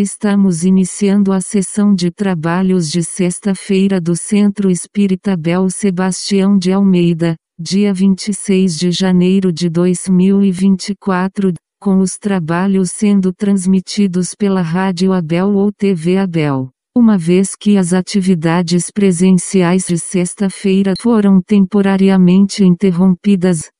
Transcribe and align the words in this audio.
Estamos 0.00 0.64
iniciando 0.64 1.30
a 1.30 1.42
sessão 1.42 1.94
de 1.94 2.10
trabalhos 2.10 2.90
de 2.90 3.04
sexta-feira 3.04 4.00
do 4.00 4.16
Centro 4.16 4.70
Espírita 4.70 5.36
Bel 5.36 5.68
Sebastião 5.68 6.56
de 6.56 6.72
Almeida, 6.72 7.34
dia 7.58 7.92
26 7.92 8.78
de 8.78 8.90
janeiro 8.92 9.52
de 9.52 9.68
2024, 9.68 11.52
com 11.78 11.98
os 11.98 12.16
trabalhos 12.16 12.90
sendo 12.92 13.30
transmitidos 13.30 14.34
pela 14.34 14.62
Rádio 14.62 15.12
Abel 15.12 15.54
ou 15.54 15.70
TV 15.70 16.16
Abel. 16.16 16.70
Uma 16.96 17.18
vez 17.18 17.54
que 17.54 17.76
as 17.76 17.92
atividades 17.92 18.90
presenciais 18.90 19.84
de 19.86 19.98
sexta-feira 19.98 20.94
foram 20.98 21.42
temporariamente 21.42 22.64
interrompidas. 22.64 23.70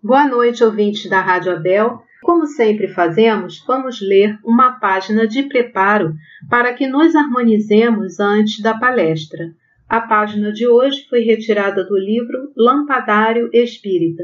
Boa 0.00 0.24
noite, 0.28 0.62
ouvintes 0.62 1.10
da 1.10 1.20
Rádio 1.20 1.56
Abel. 1.56 2.00
Como 2.22 2.46
sempre 2.46 2.86
fazemos, 2.86 3.64
vamos 3.66 4.00
ler 4.00 4.38
uma 4.44 4.78
página 4.78 5.26
de 5.26 5.42
preparo 5.42 6.14
para 6.48 6.72
que 6.72 6.86
nos 6.86 7.16
harmonizemos 7.16 8.20
antes 8.20 8.62
da 8.62 8.78
palestra. 8.78 9.52
A 9.88 10.00
página 10.00 10.52
de 10.52 10.66
hoje 10.66 11.04
foi 11.10 11.22
retirada 11.22 11.84
do 11.84 11.98
livro 11.98 12.52
Lampadário 12.56 13.50
Espírita, 13.52 14.22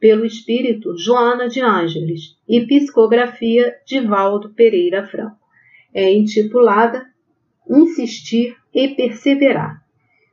pelo 0.00 0.24
espírito 0.24 0.96
Joana 0.96 1.46
de 1.46 1.60
Ângeles 1.60 2.34
e 2.48 2.66
psicografia 2.66 3.74
de 3.86 4.00
Valdo 4.00 4.54
Pereira 4.54 5.06
Franco. 5.06 5.36
É 5.92 6.10
intitulada 6.12 7.04
Insistir 7.68 8.56
e 8.74 8.88
Perseverar. 8.88 9.82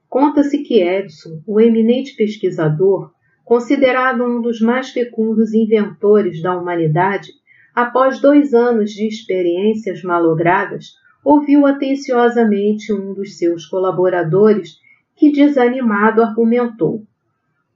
Conta-se 0.07 0.63
que 0.63 0.81
Edson, 0.81 1.43
o 1.45 1.59
eminente 1.59 2.15
pesquisador, 2.15 3.11
considerado 3.43 4.23
um 4.23 4.41
dos 4.41 4.61
mais 4.61 4.89
fecundos 4.89 5.53
inventores 5.53 6.41
da 6.41 6.57
humanidade, 6.57 7.29
após 7.75 8.19
dois 8.19 8.53
anos 8.53 8.91
de 8.91 9.07
experiências 9.07 10.03
malogradas, 10.03 10.95
ouviu 11.23 11.65
atenciosamente 11.65 12.91
um 12.93 13.13
dos 13.13 13.37
seus 13.37 13.65
colaboradores 13.65 14.79
que, 15.15 15.31
desanimado, 15.31 16.21
argumentou: 16.21 17.03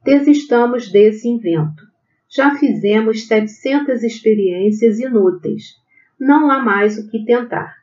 Desistamos 0.04 0.92
desse 0.92 1.28
invento. 1.28 1.84
Já 2.28 2.56
fizemos 2.56 3.28
700 3.28 4.04
experiências 4.04 5.00
inúteis. 5.00 5.76
Não 6.20 6.50
há 6.50 6.60
mais 6.60 6.98
o 6.98 7.10
que 7.10 7.24
tentar. 7.24 7.76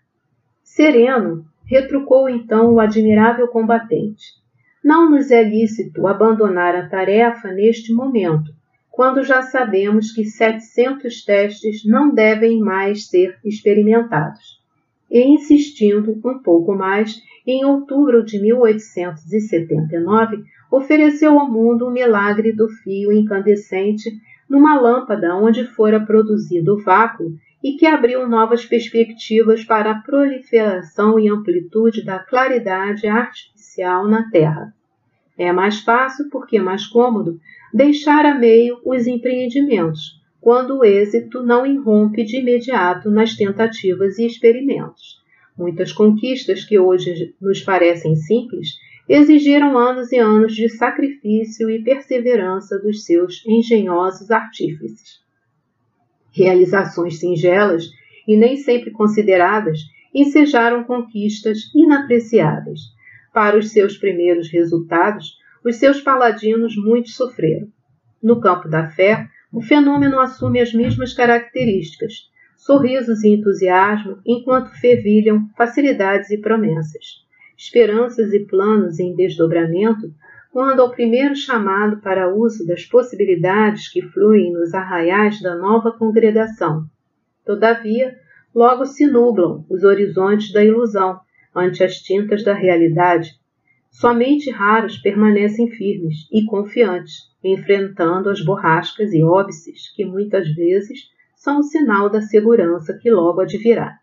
Sereno, 0.62 1.44
retrucou 1.64 2.28
então 2.28 2.74
o 2.74 2.80
admirável 2.80 3.46
combatente. 3.48 4.41
Não 4.84 5.08
nos 5.08 5.30
é 5.30 5.42
lícito 5.42 6.06
abandonar 6.06 6.74
a 6.74 6.88
tarefa 6.88 7.52
neste 7.52 7.92
momento, 7.92 8.52
quando 8.90 9.22
já 9.22 9.42
sabemos 9.42 10.12
que 10.12 10.24
700 10.24 11.24
testes 11.24 11.84
não 11.84 12.12
devem 12.12 12.58
mais 12.58 13.08
ser 13.08 13.38
experimentados. 13.44 14.60
E 15.10 15.22
insistindo 15.22 16.18
um 16.24 16.38
pouco 16.38 16.74
mais, 16.74 17.22
em 17.46 17.64
outubro 17.64 18.24
de 18.24 18.40
1879, 18.40 20.42
ofereceu 20.70 21.38
ao 21.38 21.50
mundo 21.50 21.86
o 21.86 21.90
milagre 21.90 22.52
do 22.52 22.68
fio 22.68 23.12
incandescente 23.12 24.10
numa 24.48 24.80
lâmpada 24.80 25.36
onde 25.36 25.64
fora 25.64 26.04
produzido 26.04 26.74
o 26.74 26.82
vácuo 26.82 27.36
e 27.62 27.76
que 27.76 27.86
abriu 27.86 28.28
novas 28.28 28.66
perspectivas 28.66 29.64
para 29.64 29.92
a 29.92 29.98
proliferação 30.00 31.18
e 31.18 31.28
amplitude 31.28 32.04
da 32.04 32.18
claridade 32.18 33.06
artificial 33.06 34.08
na 34.08 34.28
Terra. 34.30 34.74
É 35.38 35.52
mais 35.52 35.80
fácil, 35.80 36.28
porque 36.28 36.56
é 36.56 36.60
mais 36.60 36.86
cômodo, 36.86 37.38
deixar 37.72 38.26
a 38.26 38.34
meio 38.34 38.80
os 38.84 39.06
empreendimentos, 39.06 40.20
quando 40.40 40.78
o 40.78 40.84
êxito 40.84 41.42
não 41.42 41.64
irrompe 41.64 42.24
de 42.24 42.38
imediato 42.38 43.10
nas 43.10 43.36
tentativas 43.36 44.18
e 44.18 44.26
experimentos. 44.26 45.22
Muitas 45.56 45.92
conquistas 45.92 46.64
que 46.64 46.78
hoje 46.78 47.34
nos 47.40 47.62
parecem 47.62 48.16
simples 48.16 48.70
exigiram 49.08 49.78
anos 49.78 50.10
e 50.10 50.18
anos 50.18 50.54
de 50.54 50.68
sacrifício 50.68 51.70
e 51.70 51.82
perseverança 51.82 52.78
dos 52.78 53.04
seus 53.04 53.44
engenhosos 53.46 54.30
artífices 54.30 55.21
realizações 56.32 57.18
singelas 57.18 57.84
e 58.26 58.36
nem 58.36 58.56
sempre 58.56 58.90
consideradas, 58.90 59.78
ensejaram 60.14 60.84
conquistas 60.84 61.58
inapreciáveis. 61.74 62.80
Para 63.32 63.56
os 63.56 63.70
seus 63.70 63.96
primeiros 63.96 64.50
resultados, 64.50 65.36
os 65.64 65.76
seus 65.76 66.00
paladinos 66.00 66.76
muito 66.76 67.10
sofreram. 67.10 67.68
No 68.22 68.40
campo 68.40 68.68
da 68.68 68.86
fé, 68.88 69.26
o 69.52 69.60
fenômeno 69.60 70.18
assume 70.20 70.60
as 70.60 70.72
mesmas 70.72 71.12
características: 71.12 72.30
sorrisos 72.56 73.24
e 73.24 73.28
entusiasmo, 73.34 74.18
enquanto 74.26 74.70
fervilham 74.80 75.48
facilidades 75.56 76.30
e 76.30 76.38
promessas. 76.38 77.22
Esperanças 77.56 78.32
e 78.32 78.40
planos 78.40 78.98
em 78.98 79.14
desdobramento 79.14 80.12
quando 80.52 80.80
ao 80.80 80.90
primeiro 80.90 81.34
chamado 81.34 82.02
para 82.02 82.28
uso 82.28 82.66
das 82.66 82.84
possibilidades 82.84 83.90
que 83.90 84.02
fluem 84.02 84.52
nos 84.52 84.74
arraiais 84.74 85.40
da 85.40 85.56
nova 85.56 85.90
congregação. 85.92 86.84
Todavia, 87.42 88.14
logo 88.54 88.84
se 88.84 89.06
nublam 89.06 89.64
os 89.70 89.82
horizontes 89.82 90.52
da 90.52 90.62
ilusão 90.62 91.18
ante 91.56 91.82
as 91.82 91.96
tintas 91.96 92.44
da 92.44 92.52
realidade. 92.52 93.30
Somente 93.90 94.50
raros 94.50 94.98
permanecem 94.98 95.70
firmes 95.70 96.28
e 96.30 96.44
confiantes, 96.44 97.30
enfrentando 97.42 98.28
as 98.28 98.44
borrascas 98.44 99.10
e 99.14 99.24
óbices 99.24 99.90
que 99.96 100.04
muitas 100.04 100.54
vezes 100.54 101.00
são 101.34 101.60
o 101.60 101.62
sinal 101.62 102.10
da 102.10 102.20
segurança 102.20 102.98
que 103.00 103.10
logo 103.10 103.40
advirá. 103.40 103.96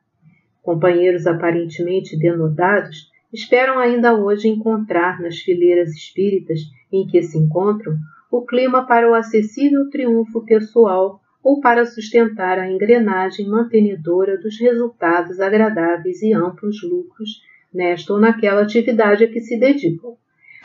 Companheiros 0.64 1.28
aparentemente 1.28 2.18
denodados 2.18 3.08
esperam 3.32 3.78
ainda 3.78 4.16
hoje 4.16 4.48
encontrar 4.48 5.22
nas 5.22 5.40
fileiras 5.40 5.92
espíritas 5.92 6.62
em 6.92 7.06
que 7.06 7.22
se 7.22 7.38
encontram 7.38 7.96
o 8.32 8.46
clima 8.46 8.86
para 8.86 9.10
o 9.10 9.14
acessível 9.14 9.90
triunfo 9.90 10.44
pessoal 10.46 11.20
ou 11.44 11.62
para 11.62 11.86
sustentar 11.86 12.60
a 12.60 12.70
engrenagem 12.70 13.48
mantenedora 13.48 14.38
dos 14.38 14.60
resultados 14.60 15.40
agradáveis 15.40 16.22
e 16.22 16.34
amplos 16.34 16.82
lucros 16.84 17.42
nesta 17.74 18.14
ou 18.14 18.20
naquela 18.20 18.62
atividade 18.62 19.24
a 19.24 19.28
que 19.28 19.40
se 19.40 19.58
dedicam. 19.58 20.16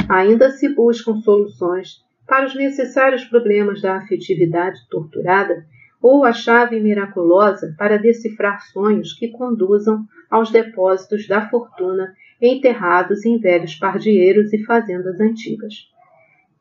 Ainda 0.09 0.51
se 0.51 0.69
buscam 0.75 1.17
soluções 1.17 2.03
para 2.27 2.47
os 2.47 2.55
necessários 2.55 3.25
problemas 3.25 3.81
da 3.81 3.97
afetividade 3.97 4.79
torturada 4.91 5.65
ou 6.03 6.25
a 6.25 6.33
chave 6.33 6.81
miraculosa 6.81 7.75
para 7.79 7.99
decifrar 7.99 8.61
sonhos 8.67 9.13
que 9.15 9.29
conduzam 9.29 10.05
aos 10.31 10.51
depósitos 10.51 11.27
da 11.27 11.49
fortuna 11.49 12.15
enterrados 12.41 13.25
em 13.25 13.39
velhos 13.39 13.75
pardieiros 13.75 14.53
e 14.53 14.65
fazendas 14.65 15.21
antigas. 15.21 15.89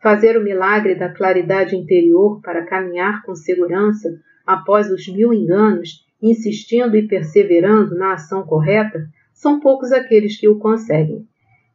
Fazer 0.02 0.38
o 0.38 0.44
milagre 0.44 0.96
da 0.96 1.10
claridade 1.10 1.76
interior 1.76 2.42
para 2.42 2.66
caminhar 2.66 3.24
com 3.24 3.36
segurança 3.36 4.20
após 4.46 4.92
os 4.92 5.08
mil 5.08 5.34
enganos, 5.34 6.06
insistindo 6.22 6.96
e 6.96 7.08
perseverando 7.08 7.96
na 7.96 8.14
ação 8.14 8.44
correta, 8.44 9.08
são 9.34 9.60
poucos 9.60 9.92
aqueles 9.92 10.40
que 10.40 10.48
o 10.48 10.58
conseguem. 10.58 11.26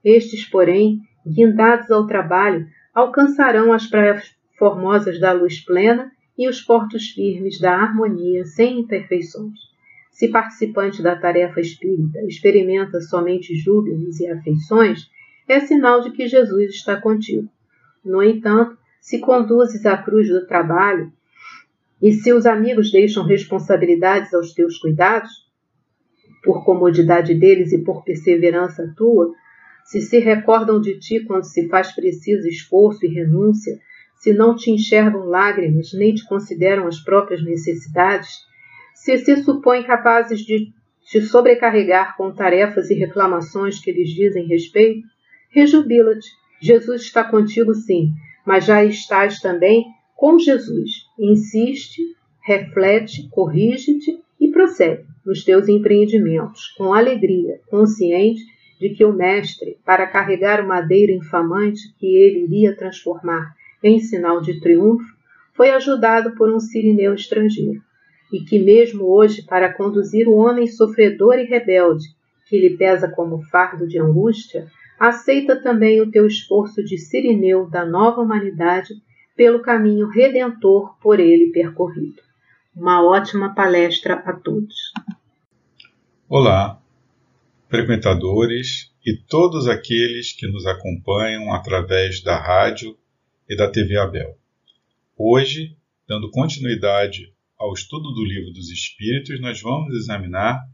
Estes, 0.04 0.48
porém, 0.48 1.00
guindados 1.26 1.90
ao 1.90 2.06
trabalho, 2.06 2.66
alcançarão 2.94 3.72
as 3.72 3.86
praias 3.86 4.34
formosas 4.58 5.20
da 5.20 5.32
luz 5.32 5.64
plena 5.64 6.10
e 6.36 6.48
os 6.48 6.60
portos 6.60 7.10
firmes 7.10 7.60
da 7.60 7.74
harmonia 7.74 8.44
sem 8.44 8.80
imperfeições. 8.80 9.67
Se 10.18 10.26
participante 10.26 11.00
da 11.00 11.14
tarefa 11.14 11.60
espírita 11.60 12.18
experimenta 12.26 13.00
somente 13.00 13.54
júbilos 13.54 14.18
e 14.18 14.26
afeições, 14.26 15.08
é 15.46 15.60
sinal 15.60 16.00
de 16.00 16.10
que 16.10 16.26
Jesus 16.26 16.74
está 16.74 17.00
contigo. 17.00 17.48
No 18.04 18.20
entanto, 18.20 18.76
se 19.00 19.20
conduzes 19.20 19.86
à 19.86 19.96
cruz 19.96 20.28
do 20.28 20.44
trabalho 20.44 21.12
e 22.02 22.12
se 22.12 22.32
os 22.32 22.46
amigos 22.46 22.90
deixam 22.90 23.24
responsabilidades 23.24 24.34
aos 24.34 24.52
teus 24.52 24.76
cuidados, 24.78 25.30
por 26.42 26.64
comodidade 26.64 27.32
deles 27.36 27.70
e 27.70 27.78
por 27.78 28.02
perseverança 28.02 28.92
tua, 28.96 29.32
se 29.84 30.00
se 30.00 30.18
recordam 30.18 30.80
de 30.80 30.98
ti 30.98 31.20
quando 31.20 31.44
se 31.44 31.68
faz 31.68 31.94
preciso 31.94 32.48
esforço 32.48 33.06
e 33.06 33.08
renúncia, 33.08 33.78
se 34.16 34.32
não 34.32 34.56
te 34.56 34.72
enxergam 34.72 35.26
lágrimas 35.26 35.92
nem 35.92 36.12
te 36.12 36.26
consideram 36.26 36.88
as 36.88 36.98
próprias 36.98 37.40
necessidades, 37.40 38.47
se 38.98 39.16
se 39.16 39.42
supõem 39.44 39.84
capazes 39.84 40.40
de 40.40 40.72
te 41.06 41.22
sobrecarregar 41.22 42.16
com 42.16 42.34
tarefas 42.34 42.90
e 42.90 42.94
reclamações 42.94 43.78
que 43.78 43.92
lhes 43.92 44.10
dizem 44.10 44.46
respeito, 44.46 45.06
rejubila-te. 45.50 46.28
Jesus 46.60 47.02
está 47.02 47.22
contigo 47.24 47.74
sim, 47.74 48.10
mas 48.44 48.64
já 48.64 48.84
estás 48.84 49.40
também 49.40 49.86
com 50.16 50.38
Jesus. 50.38 51.06
Insiste, 51.18 52.02
reflete, 52.42 53.28
corrige-te 53.30 54.20
e 54.40 54.50
prossegue 54.50 55.04
nos 55.24 55.44
teus 55.44 55.68
empreendimentos, 55.68 56.68
com 56.76 56.92
alegria, 56.92 57.60
consciente 57.70 58.42
de 58.80 58.90
que 58.90 59.04
o 59.04 59.12
Mestre, 59.12 59.78
para 59.84 60.06
carregar 60.06 60.62
o 60.62 60.68
madeiro 60.68 61.12
infamante 61.12 61.80
que 61.98 62.06
ele 62.06 62.44
iria 62.44 62.76
transformar 62.76 63.54
em 63.82 64.00
sinal 64.00 64.40
de 64.40 64.60
triunfo, 64.60 65.06
foi 65.54 65.70
ajudado 65.70 66.34
por 66.34 66.52
um 66.52 66.60
sirineu 66.60 67.14
estrangeiro. 67.14 67.87
E 68.32 68.40
que, 68.40 68.58
mesmo 68.58 69.04
hoje, 69.04 69.42
para 69.42 69.72
conduzir 69.72 70.28
o 70.28 70.36
homem 70.36 70.66
sofredor 70.66 71.38
e 71.38 71.44
rebelde, 71.44 72.06
que 72.48 72.58
lhe 72.58 72.76
pesa 72.76 73.08
como 73.10 73.42
fardo 73.44 73.86
de 73.86 73.98
angústia, 73.98 74.66
aceita 74.98 75.62
também 75.62 76.00
o 76.00 76.10
teu 76.10 76.26
esforço 76.26 76.82
de 76.82 76.98
sirineu 76.98 77.68
da 77.68 77.84
nova 77.84 78.20
humanidade 78.20 78.94
pelo 79.36 79.62
caminho 79.62 80.08
redentor 80.08 80.98
por 81.00 81.20
ele 81.20 81.52
percorrido. 81.52 82.20
Uma 82.74 83.02
ótima 83.02 83.54
palestra 83.54 84.14
a 84.14 84.32
todos. 84.32 84.92
Olá, 86.28 86.80
frequentadores 87.68 88.92
e 89.04 89.16
todos 89.16 89.68
aqueles 89.68 90.32
que 90.32 90.46
nos 90.46 90.66
acompanham 90.66 91.52
através 91.52 92.22
da 92.22 92.36
rádio 92.36 92.96
e 93.48 93.56
da 93.56 93.70
TV 93.70 93.96
Abel. 93.96 94.36
Hoje, 95.16 95.76
dando 96.06 96.30
continuidade 96.30 97.32
ao 97.58 97.72
estudo 97.72 98.12
do 98.12 98.24
Livro 98.24 98.52
dos 98.52 98.70
Espíritos, 98.70 99.40
nós 99.40 99.60
vamos 99.60 99.92
examinar 99.94 100.64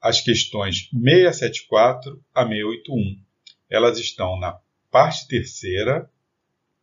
as 0.00 0.22
questões 0.22 0.88
674 0.90 2.24
a 2.34 2.46
681. 2.46 3.20
Elas 3.68 3.98
estão 3.98 4.38
na 4.40 4.58
parte 4.90 5.28
terceira 5.28 6.10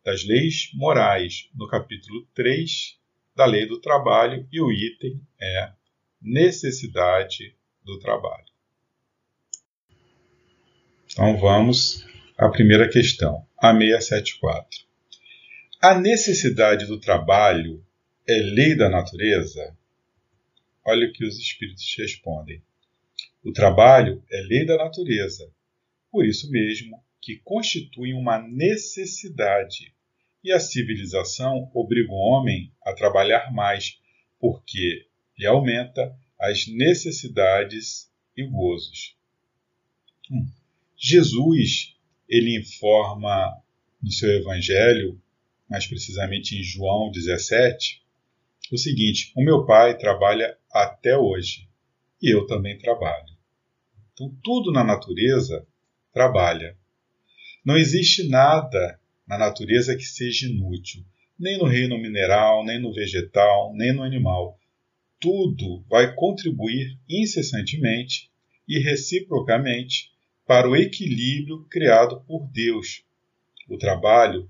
das 0.04 0.24
leis 0.24 0.70
morais, 0.74 1.48
no 1.54 1.66
capítulo 1.66 2.26
3 2.34 2.98
da 3.34 3.46
Lei 3.46 3.66
do 3.66 3.80
Trabalho, 3.80 4.46
e 4.52 4.60
o 4.60 4.70
item 4.70 5.20
é 5.40 5.72
necessidade 6.20 7.56
do 7.84 7.98
trabalho. 7.98 8.46
Então 11.10 11.36
vamos 11.36 12.06
à 12.38 12.48
primeira 12.48 12.88
questão, 12.88 13.46
a 13.58 13.72
674. 13.72 14.80
A 15.80 15.98
necessidade 15.98 16.86
do 16.86 16.98
trabalho 17.00 17.84
é 18.32 18.42
lei 18.42 18.74
da 18.74 18.88
natureza? 18.88 19.76
Olha 20.84 21.06
o 21.06 21.12
que 21.12 21.24
os 21.24 21.38
espíritos 21.38 21.94
respondem. 21.96 22.62
O 23.44 23.52
trabalho 23.52 24.22
é 24.30 24.40
lei 24.42 24.64
da 24.64 24.76
natureza, 24.76 25.50
por 26.10 26.24
isso 26.24 26.50
mesmo 26.50 27.02
que 27.20 27.36
constitui 27.36 28.12
uma 28.12 28.38
necessidade. 28.38 29.94
E 30.42 30.52
a 30.52 30.58
civilização 30.58 31.70
obriga 31.72 32.10
o 32.10 32.16
homem 32.16 32.72
a 32.82 32.92
trabalhar 32.92 33.52
mais, 33.52 34.00
porque 34.40 35.06
lhe 35.38 35.46
aumenta 35.46 36.16
as 36.38 36.66
necessidades 36.66 38.10
e 38.36 38.44
gozos. 38.44 39.16
Hum. 40.30 40.46
Jesus, 40.96 41.96
ele 42.28 42.58
informa 42.58 43.56
no 44.02 44.10
seu 44.10 44.30
evangelho, 44.30 45.20
mais 45.68 45.86
precisamente 45.86 46.56
em 46.56 46.62
João 46.62 47.10
17, 47.10 48.01
o 48.70 48.78
seguinte: 48.78 49.32
O 49.36 49.42
meu 49.42 49.64
pai 49.66 49.96
trabalha 49.96 50.56
até 50.70 51.16
hoje 51.16 51.68
e 52.22 52.32
eu 52.32 52.46
também 52.46 52.78
trabalho. 52.78 53.32
Então, 54.12 54.32
tudo 54.42 54.70
na 54.70 54.84
natureza 54.84 55.66
trabalha. 56.12 56.76
Não 57.64 57.76
existe 57.76 58.28
nada 58.28 59.00
na 59.26 59.38
natureza 59.38 59.96
que 59.96 60.04
seja 60.04 60.46
inútil, 60.46 61.04
nem 61.38 61.58
no 61.58 61.64
reino 61.64 61.98
mineral, 61.98 62.64
nem 62.64 62.80
no 62.80 62.92
vegetal, 62.92 63.72
nem 63.74 63.92
no 63.92 64.02
animal. 64.02 64.58
Tudo 65.18 65.84
vai 65.88 66.14
contribuir 66.14 66.98
incessantemente 67.08 68.30
e 68.68 68.78
reciprocamente 68.78 70.10
para 70.46 70.68
o 70.68 70.76
equilíbrio 70.76 71.64
criado 71.70 72.20
por 72.26 72.46
Deus. 72.52 73.04
O 73.68 73.78
trabalho 73.78 74.48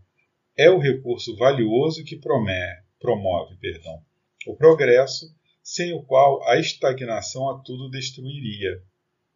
é 0.56 0.70
o 0.70 0.79
recurso 0.79 1.37
valioso 1.37 2.05
que 2.05 2.17
promove, 2.17 2.81
promove 3.03 3.57
perdão, 3.57 4.03
o 4.47 4.57
progresso, 4.57 5.35
sem 5.63 5.93
o 5.93 6.03
qual 6.03 6.43
a 6.49 6.59
estagnação 6.59 7.51
a 7.51 7.59
tudo 7.59 7.91
destruiria. 7.91 8.83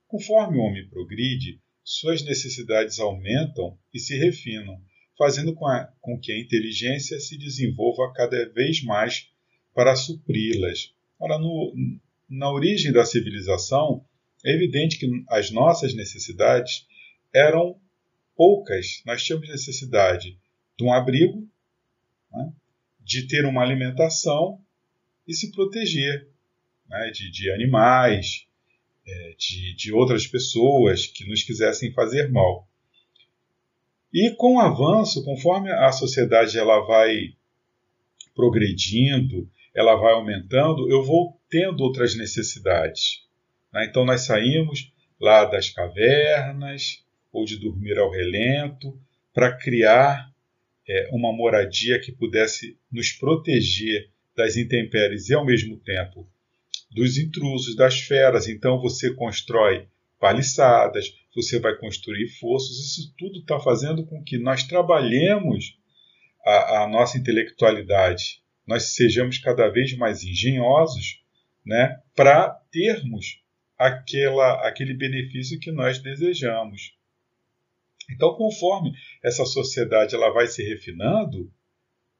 Conforme 0.08 0.56
o 0.56 0.62
homem 0.62 0.88
progride, 0.88 1.60
suas 1.84 2.24
necessidades 2.24 2.98
aumentam 2.98 3.78
e 3.92 3.98
se 3.98 4.16
refinam, 4.16 4.80
fazendo 5.18 5.54
com, 5.54 5.66
a, 5.66 5.84
com 6.00 6.18
que 6.18 6.32
a 6.32 6.38
inteligência 6.38 7.18
se 7.20 7.36
desenvolva 7.36 8.12
cada 8.12 8.48
vez 8.50 8.82
mais 8.82 9.28
para 9.74 9.94
supri-las. 9.94 10.94
Ora, 11.18 11.38
no, 11.38 11.72
na 12.28 12.50
origem 12.50 12.92
da 12.92 13.04
civilização, 13.04 14.04
é 14.44 14.52
evidente 14.52 14.98
que 14.98 15.06
as 15.28 15.50
nossas 15.50 15.94
necessidades 15.94 16.86
eram 17.32 17.78
poucas. 18.36 19.02
Nós 19.06 19.22
tínhamos 19.22 19.48
necessidade 19.48 20.38
de 20.76 20.84
um 20.84 20.92
abrigo, 20.92 21.48
né, 22.32 22.52
de 23.06 23.28
ter 23.28 23.44
uma 23.46 23.62
alimentação 23.62 24.60
e 25.28 25.32
se 25.32 25.52
proteger 25.52 26.26
né, 26.88 27.10
de, 27.14 27.30
de, 27.30 27.52
animais, 27.52 28.48
é, 29.06 29.34
de, 29.38 29.76
de 29.76 29.92
outras 29.92 30.26
pessoas 30.26 31.06
que 31.06 31.24
nos 31.28 31.44
quisessem 31.44 31.92
fazer 31.92 32.32
mal. 32.32 32.68
E 34.12 34.32
com 34.32 34.56
o 34.56 34.60
avanço, 34.60 35.24
conforme 35.24 35.70
a 35.70 35.92
sociedade 35.92 36.58
ela 36.58 36.80
vai 36.80 37.32
progredindo, 38.34 39.48
ela 39.72 39.94
vai 39.94 40.12
aumentando, 40.12 40.90
eu 40.90 41.04
vou 41.04 41.40
tendo 41.48 41.82
outras 41.82 42.16
necessidades. 42.16 43.24
Né? 43.72 43.86
Então 43.88 44.04
nós 44.04 44.22
saímos 44.22 44.92
lá 45.20 45.44
das 45.44 45.70
cavernas 45.70 47.04
ou 47.32 47.44
de 47.44 47.56
dormir 47.56 47.98
ao 47.98 48.10
relento 48.10 48.98
para 49.32 49.56
criar 49.56 50.34
é, 50.88 51.08
uma 51.12 51.32
moradia 51.32 52.00
que 52.00 52.12
pudesse 52.12 52.78
nos 52.90 53.12
proteger 53.12 54.10
das 54.36 54.56
intempéries 54.56 55.28
e 55.28 55.34
ao 55.34 55.44
mesmo 55.44 55.78
tempo 55.78 56.28
dos 56.90 57.18
intrusos, 57.18 57.74
das 57.74 58.00
feras. 58.00 58.48
Então 58.48 58.80
você 58.80 59.12
constrói 59.14 59.88
paliçadas, 60.18 61.12
você 61.34 61.58
vai 61.58 61.76
construir 61.76 62.28
fossos. 62.38 62.78
Isso 62.78 63.14
tudo 63.18 63.40
está 63.40 63.60
fazendo 63.60 64.04
com 64.06 64.22
que 64.22 64.38
nós 64.38 64.62
trabalhemos 64.62 65.78
a, 66.44 66.84
a, 66.84 66.88
nossa 66.88 67.18
intelectualidade, 67.18 68.40
nós 68.66 68.94
sejamos 68.94 69.38
cada 69.38 69.68
vez 69.68 69.96
mais 69.96 70.22
engenhosos, 70.22 71.20
né, 71.64 72.00
para 72.14 72.50
termos 72.70 73.42
aquela, 73.76 74.66
aquele 74.66 74.94
benefício 74.94 75.58
que 75.58 75.72
nós 75.72 75.98
desejamos. 75.98 76.94
Então, 78.10 78.34
conforme 78.34 78.92
essa 79.22 79.44
sociedade 79.44 80.14
ela 80.14 80.30
vai 80.30 80.46
se 80.46 80.62
refinando, 80.62 81.52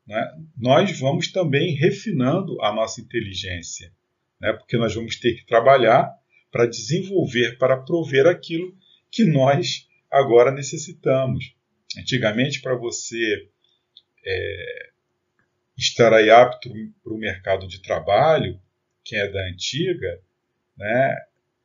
né, 0.07 0.33
nós 0.57 0.99
vamos 0.99 1.31
também 1.33 1.75
refinando 1.75 2.61
a 2.63 2.73
nossa 2.73 3.01
inteligência, 3.01 3.93
né, 4.41 4.53
porque 4.53 4.77
nós 4.77 4.95
vamos 4.95 5.19
ter 5.19 5.35
que 5.35 5.47
trabalhar 5.47 6.13
para 6.51 6.67
desenvolver, 6.67 7.59
para 7.59 7.77
prover 7.77 8.27
aquilo 8.27 8.77
que 9.11 9.25
nós 9.25 9.89
agora 10.11 10.51
necessitamos. 10.51 11.55
Antigamente, 11.99 12.61
para 12.61 12.75
você 12.75 13.49
é, 14.25 14.91
estar 15.77 16.13
aí 16.13 16.31
apto 16.31 16.71
para 17.03 17.13
o 17.13 17.19
mercado 17.19 17.67
de 17.67 17.81
trabalho, 17.83 18.61
quem 19.05 19.19
é 19.19 19.29
da 19.31 19.41
antiga, 19.49 20.21
né, 20.77 21.17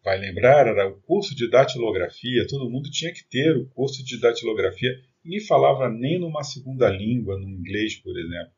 vai 0.04 0.20
lembrar, 0.20 0.68
era 0.68 0.88
o 0.88 1.00
curso 1.02 1.36
de 1.36 1.50
datilografia, 1.50 2.48
todo 2.48 2.70
mundo 2.70 2.90
tinha 2.90 3.14
que 3.14 3.24
ter 3.24 3.56
o 3.56 3.68
curso 3.68 4.04
de 4.04 4.20
datilografia. 4.20 4.90
Ninguém 5.24 5.46
falava 5.46 5.90
nem 5.90 6.20
numa 6.20 6.44
segunda 6.44 6.90
língua, 6.90 7.38
no 7.40 7.48
inglês, 7.48 7.96
por 7.98 8.18
exemplo. 8.18 8.52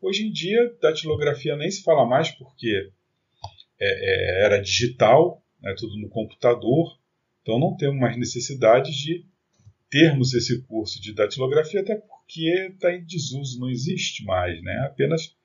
Hoje 0.00 0.26
em 0.26 0.32
dia, 0.32 0.76
datilografia 0.80 1.56
nem 1.56 1.70
se 1.70 1.82
fala 1.82 2.06
mais 2.06 2.30
porque 2.30 2.90
é, 3.80 4.42
é, 4.42 4.44
era 4.44 4.60
digital, 4.60 5.42
né, 5.60 5.74
tudo 5.76 5.96
no 5.98 6.08
computador, 6.08 6.98
então 7.42 7.58
não 7.58 7.76
temos 7.76 7.98
mais 7.98 8.16
necessidade 8.16 8.92
de 8.92 9.24
termos 9.90 10.34
esse 10.34 10.62
curso 10.62 11.00
de 11.00 11.12
datilografia, 11.12 11.80
até 11.80 11.96
porque 11.96 12.70
está 12.72 12.94
em 12.94 13.04
desuso, 13.04 13.60
não 13.60 13.70
existe 13.70 14.24
mais, 14.24 14.60
né? 14.62 14.76
Apenas 14.86 15.36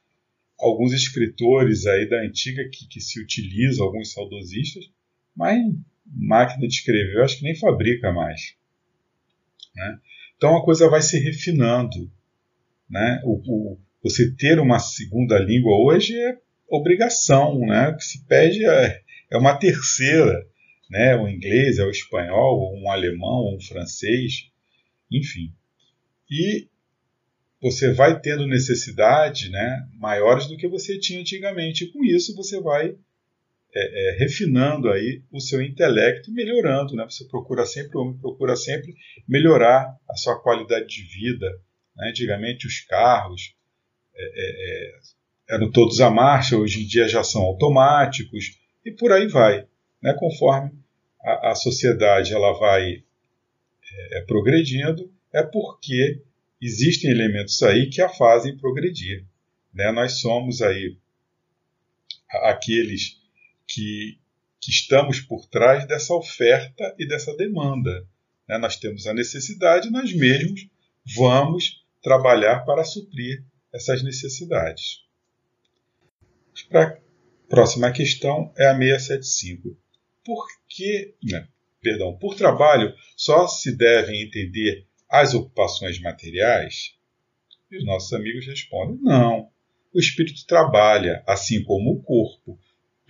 alguns 0.58 0.92
escritores 0.92 1.86
aí 1.86 2.08
da 2.08 2.22
antiga 2.22 2.68
que, 2.70 2.88
que 2.88 3.00
se 3.00 3.22
utilizam, 3.22 3.86
alguns 3.86 4.12
saudosistas, 4.12 4.90
mas 5.36 5.60
máquina 6.06 6.68
de 6.68 6.74
escrever 6.74 7.18
eu 7.18 7.24
acho 7.24 7.38
que 7.38 7.44
nem 7.44 7.56
fabrica 7.56 8.12
mais. 8.12 8.56
Né? 9.76 10.00
Então 10.36 10.56
a 10.58 10.64
coisa 10.64 10.90
vai 10.90 11.02
se 11.02 11.20
refinando. 11.20 12.12
Né? 12.90 13.22
O, 13.24 13.42
o, 13.46 13.80
você 14.04 14.34
ter 14.36 14.60
uma 14.60 14.80
segunda 14.80 15.38
língua 15.38 15.78
hoje 15.78 16.18
é 16.18 16.38
obrigação. 16.70 17.60
Né? 17.60 17.90
O 17.90 17.98
que 17.98 18.04
se 18.04 18.26
pede 18.26 18.66
é, 18.66 19.02
é 19.32 19.38
uma 19.38 19.58
terceira. 19.58 20.46
Né? 20.90 21.16
O 21.16 21.28
inglês, 21.28 21.78
é 21.78 21.84
o 21.84 21.92
espanhol, 21.92 22.60
ou 22.60 22.82
um 22.82 22.92
alemão, 22.92 23.44
ou 23.44 23.56
um 23.56 23.62
francês, 23.62 24.50
enfim. 25.12 25.54
E 26.30 26.68
você 27.62 27.92
vai 27.92 28.20
tendo 28.20 28.48
necessidade 28.48 29.50
né, 29.50 29.88
maiores 29.96 30.48
do 30.48 30.58
que 30.58 30.68
você 30.68 30.98
tinha 30.98 31.20
antigamente. 31.20 31.84
E 31.84 31.92
com 31.92 32.04
isso 32.04 32.36
você 32.36 32.60
vai 32.60 32.96
é, 33.74 34.16
é, 34.16 34.18
refinando 34.18 34.90
aí 34.90 35.22
o 35.32 35.40
seu 35.40 35.62
intelecto 35.62 36.32
e 36.32 36.34
melhorando, 36.34 36.96
né? 36.96 37.06
Você 37.10 37.26
procura 37.26 37.66
sempre, 37.66 37.98
o 37.98 38.02
homem 38.02 38.18
procura 38.18 38.56
sempre 38.56 38.96
melhorar 39.28 39.96
a 40.10 40.16
sua 40.16 40.40
qualidade 40.42 40.88
de 40.88 41.04
vida. 41.04 41.48
Né? 41.96 42.10
Antigamente 42.10 42.66
os 42.66 42.82
carros 42.82 43.56
é, 44.16 44.24
é, 44.24 44.88
é 44.88 45.00
eram 45.50 45.72
todos 45.72 46.00
à 46.00 46.10
marcha, 46.12 46.58
hoje 46.58 46.84
em 46.84 46.88
dia 46.88 47.08
já 47.08 47.24
são 47.24 47.42
automáticos, 47.42 48.60
e 48.86 48.92
por 48.92 49.12
aí 49.12 49.28
vai, 49.28 49.66
né? 50.02 50.14
conforme 50.14 50.72
a, 51.24 51.52
a 51.52 51.56
sociedade 51.56 52.34
ela 52.34 52.54
vai 52.54 53.04
é, 54.12 54.22
progredindo, 54.22 55.12
é 55.34 55.44
porque 55.44 56.22
existem 56.62 57.10
elementos 57.10 57.62
aí 57.64 57.90
que 57.90 58.02
a 58.02 58.10
fazem 58.10 58.58
progredir. 58.58 59.26
Né? 59.74 59.92
Nós 59.92 60.20
somos 60.20 60.62
aí 60.62 60.98
aqueles 62.30 63.19
que, 63.70 64.18
que 64.60 64.72
estamos 64.72 65.22
por 65.22 65.46
trás 65.46 65.88
dessa 65.88 66.14
oferta 66.14 66.96
e 66.98 67.08
dessa 67.08 67.36
demanda. 67.38 68.06
Né? 68.48 68.58
Nós 68.58 68.76
temos 68.76 69.06
a 69.06 69.14
necessidade, 69.14 69.92
nós 69.92 70.12
mesmos 70.12 70.68
vamos 71.16 71.86
trabalhar 72.02 72.66
para 72.66 72.84
suprir 72.84 73.44
essas 73.72 74.02
necessidades. 74.04 75.04
Para 76.68 76.90
a 76.90 76.98
próxima 77.48 77.92
questão 77.92 78.52
é 78.58 78.68
a 78.68 78.76
675. 78.76 79.78
Por 80.26 80.46
que, 80.68 81.14
né, 81.24 81.48
perdão, 81.82 82.18
por 82.18 82.36
trabalho 82.36 82.94
só 83.16 83.48
se 83.48 83.76
devem 83.76 84.22
entender 84.22 84.86
as 85.10 85.34
ocupações 85.34 86.00
materiais? 86.02 86.96
E 87.72 87.78
os 87.78 87.86
nossos 87.86 88.12
amigos 88.14 88.46
respondem: 88.46 89.00
não. 89.02 89.50
O 89.94 90.00
espírito 90.00 90.46
trabalha, 90.46 91.24
assim 91.26 91.64
como 91.64 91.94
o 91.94 92.04
corpo. 92.04 92.60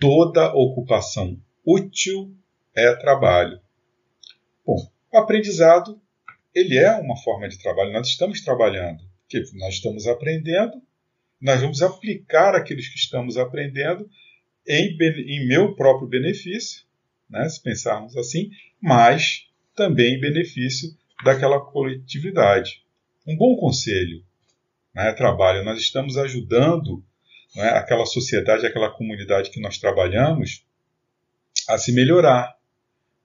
Toda 0.00 0.54
ocupação 0.54 1.38
útil 1.64 2.34
é 2.74 2.94
trabalho. 2.96 3.60
Bom, 4.64 4.90
o 5.12 5.18
aprendizado 5.18 6.00
ele 6.54 6.78
é 6.78 6.92
uma 6.96 7.16
forma 7.16 7.48
de 7.48 7.58
trabalho. 7.58 7.92
Nós 7.92 8.08
estamos 8.08 8.40
trabalhando, 8.40 9.02
que 9.28 9.38
nós 9.54 9.74
estamos 9.74 10.06
aprendendo, 10.06 10.80
nós 11.40 11.60
vamos 11.60 11.82
aplicar 11.82 12.54
aqueles 12.54 12.88
que 12.88 12.98
estamos 12.98 13.36
aprendendo 13.36 14.08
em, 14.66 14.96
em 15.00 15.46
meu 15.46 15.74
próprio 15.74 16.08
benefício, 16.08 16.84
né, 17.28 17.48
se 17.48 17.62
pensarmos 17.62 18.16
assim, 18.16 18.50
mas 18.80 19.48
também 19.74 20.14
em 20.14 20.20
benefício 20.20 20.90
daquela 21.24 21.60
coletividade. 21.60 22.82
Um 23.26 23.36
bom 23.36 23.56
conselho, 23.56 24.24
né, 24.94 25.12
trabalho, 25.12 25.64
nós 25.64 25.78
estamos 25.78 26.16
ajudando 26.16 27.04
né, 27.54 27.68
aquela 27.70 28.06
sociedade, 28.06 28.66
aquela 28.66 28.90
comunidade 28.90 29.50
que 29.50 29.60
nós 29.60 29.78
trabalhamos 29.78 30.64
a 31.68 31.78
se 31.78 31.92
melhorar. 31.92 32.56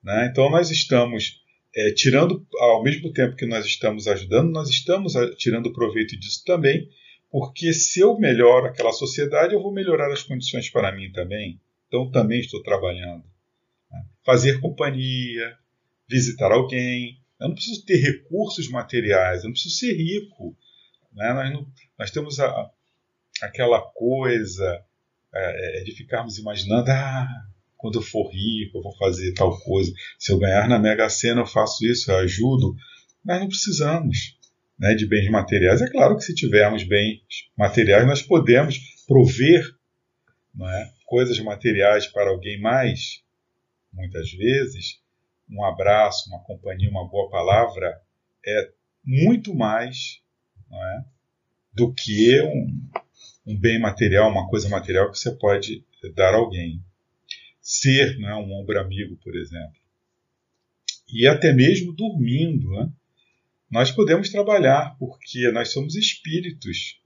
Né? 0.04 0.28
Então, 0.32 0.50
nós 0.50 0.70
estamos 0.72 1.44
é, 1.76 1.92
tirando, 1.92 2.46
ao 2.60 2.84
mesmo 2.84 3.12
tempo 3.12 3.36
que 3.36 3.46
nós 3.46 3.66
estamos 3.66 4.08
ajudando, 4.08 4.52
nós 4.52 4.70
estamos 4.70 5.14
tirando 5.38 5.74
proveito 5.74 6.18
disso 6.18 6.44
também, 6.46 6.90
porque 7.30 7.74
se 7.74 8.00
eu 8.00 8.18
melhoro 8.18 8.68
aquela 8.68 8.92
sociedade, 8.92 9.54
eu 9.54 9.62
vou 9.62 9.74
melhorar 9.74 10.12
as 10.12 10.24
condições 10.24 10.70
para 10.70 10.92
mim 10.96 11.12
também. 11.12 11.60
Então, 11.88 12.10
também 12.10 12.40
estou 12.40 12.64
trabalhando. 12.64 13.24
Né? 13.92 14.06
Fazer 14.24 14.60
companhia, 14.60 15.58
visitar 16.08 16.52
alguém. 16.52 17.20
Eu 17.40 17.50
não 17.50 17.56
preciso 17.56 17.86
ter 17.86 17.98
recursos 17.98 18.70
materiais, 18.70 19.40
eu 19.40 19.46
não 19.46 19.54
preciso 19.54 19.76
ser 19.76 19.94
rico. 19.94 20.56
Né? 21.14 21.34
Nós, 21.34 21.54
não, 21.54 21.68
nós, 22.00 22.12
temos 22.12 22.40
a, 22.40 22.72
aquela 23.42 23.82
coisa 23.82 24.84
é, 25.34 25.82
é 25.82 25.84
de 25.84 25.92
ficarmos 25.92 26.38
imaginando, 26.38 26.90
ah, 26.90 27.28
quando 27.78 28.00
eu 28.00 28.02
for 28.02 28.30
rico, 28.32 28.78
eu 28.78 28.82
vou 28.82 28.96
fazer 28.98 29.34
tal 29.34 29.60
coisa. 29.60 29.92
Se 30.18 30.32
eu 30.32 30.40
ganhar 30.40 30.68
na 30.68 30.80
Mega 30.80 31.10
Sena, 31.10 31.42
eu 31.42 31.46
faço 31.46 31.86
isso, 31.86 32.12
eu 32.12 32.18
ajudo. 32.18 32.76
Nós 33.24 33.40
não 33.40 33.48
precisamos 33.48 34.38
né, 34.80 34.94
de 34.96 35.08
bens 35.08 35.30
materiais. 35.30 35.82
É 35.82 35.90
claro 35.90 36.16
que 36.16 36.24
se 36.24 36.34
tivermos 36.34 36.84
bens 36.84 37.20
materiais, 37.58 38.08
nós 38.08 38.22
podemos 38.22 38.78
prover 39.08 39.64
é, 40.62 40.90
coisas 41.06 41.40
materiais 41.40 42.08
para 42.08 42.30
alguém 42.30 42.60
mais. 42.60 43.24
Muitas 43.94 44.32
vezes, 44.32 45.00
um 45.50 45.64
abraço, 45.64 46.30
uma 46.30 46.44
companhia, 46.44 46.90
uma 46.90 47.08
boa 47.08 47.30
palavra 47.30 48.02
é 48.46 48.70
muito 49.04 49.54
mais 49.54 50.22
é, 50.72 51.04
do 51.74 51.94
que 51.94 52.42
um, 52.42 52.90
um 53.46 53.58
bem 53.58 53.80
material, 53.80 54.30
uma 54.30 54.48
coisa 54.50 54.68
material 54.70 55.12
que 55.12 55.20
você 55.20 55.32
pode 55.32 55.84
dar 56.16 56.34
a 56.34 56.38
alguém 56.38 56.82
ser 57.62 58.18
né, 58.20 58.34
um 58.36 58.54
ombro 58.54 58.80
amigo, 58.80 59.18
por 59.24 59.36
exemplo. 59.36 59.76
E 61.12 61.28
até 61.28 61.52
mesmo 61.52 61.94
dormindo, 61.94 62.70
né, 62.72 62.92
nós 63.70 63.92
podemos 63.92 64.30
trabalhar, 64.30 64.96
porque 65.00 65.52
nós 65.52 65.70
somos 65.70 65.96
espíritos. 65.96 67.00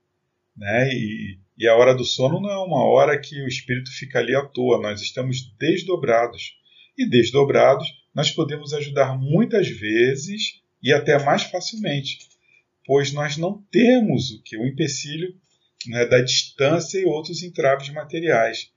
Né, 0.56 0.90
e, 0.94 1.40
e 1.58 1.68
a 1.68 1.76
hora 1.76 1.96
do 1.96 2.04
sono 2.04 2.42
não 2.42 2.50
é 2.50 2.58
uma 2.58 2.84
hora 2.84 3.18
que 3.18 3.42
o 3.42 3.48
espírito 3.48 3.90
fica 3.92 4.20
ali 4.20 4.36
à 4.36 4.46
toa, 4.46 4.82
nós 4.82 5.02
estamos 5.02 5.54
desdobrados. 5.58 6.58
E 6.98 7.08
desdobrados, 7.08 7.88
nós 8.14 8.30
podemos 8.30 8.74
ajudar 8.74 9.18
muitas 9.18 9.70
vezes 9.70 10.62
e 10.84 10.92
até 10.92 11.24
mais 11.24 11.44
facilmente, 11.44 12.20
pois 12.86 13.14
nós 13.14 13.38
não 13.38 13.62
temos 13.72 14.32
o 14.32 14.42
que 14.42 14.58
o 14.58 14.66
empecilho 14.66 15.34
né, 15.88 16.06
da 16.06 16.22
distância 16.22 17.00
e 17.00 17.06
outros 17.06 17.44
entraves 17.44 17.90
materiais. 17.90 18.72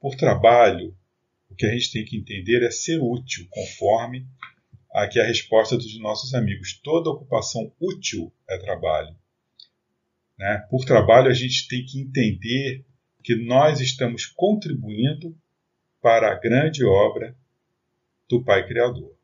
Por 0.00 0.14
trabalho, 0.14 0.96
o 1.50 1.54
que 1.54 1.66
a 1.66 1.72
gente 1.72 1.92
tem 1.92 2.04
que 2.04 2.16
entender 2.16 2.64
é 2.64 2.70
ser 2.70 2.98
útil, 3.00 3.46
conforme 3.50 4.26
aqui 4.92 5.20
a 5.20 5.24
resposta 5.24 5.76
dos 5.76 5.98
nossos 6.00 6.34
amigos. 6.34 6.80
Toda 6.82 7.10
ocupação 7.10 7.72
útil 7.80 8.32
é 8.48 8.58
trabalho. 8.58 9.14
Né? 10.38 10.66
Por 10.70 10.84
trabalho, 10.84 11.30
a 11.30 11.34
gente 11.34 11.68
tem 11.68 11.84
que 11.84 12.00
entender 12.00 12.84
que 13.22 13.34
nós 13.34 13.80
estamos 13.80 14.26
contribuindo 14.26 15.36
para 16.00 16.30
a 16.30 16.38
grande 16.38 16.84
obra 16.84 17.36
do 18.28 18.42
Pai 18.42 18.66
Criador. 18.66 19.14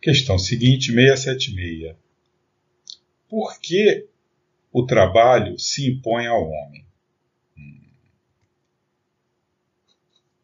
Questão 0.00 0.38
seguinte, 0.38 0.92
676. 0.92 1.96
Por 3.28 3.58
que 3.60 4.08
o 4.78 4.84
trabalho 4.84 5.58
se 5.58 5.90
impõe 5.90 6.26
ao 6.26 6.46
homem? 6.46 6.84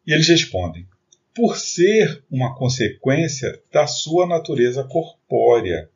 E 0.07 0.11
eles 0.11 0.27
respondem: 0.27 0.87
por 1.35 1.55
ser 1.55 2.23
uma 2.31 2.55
consequência 2.55 3.61
da 3.71 3.85
sua 3.85 4.25
natureza 4.25 4.83
corpórea, 4.85 5.87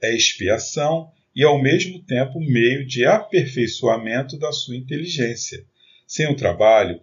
é 0.00 0.14
expiação 0.14 1.10
e 1.34 1.42
ao 1.42 1.60
mesmo 1.60 2.00
tempo 2.04 2.38
meio 2.38 2.86
de 2.86 3.04
aperfeiçoamento 3.04 4.38
da 4.38 4.52
sua 4.52 4.76
inteligência. 4.76 5.66
Sem 6.06 6.30
o 6.30 6.36
trabalho, 6.36 7.00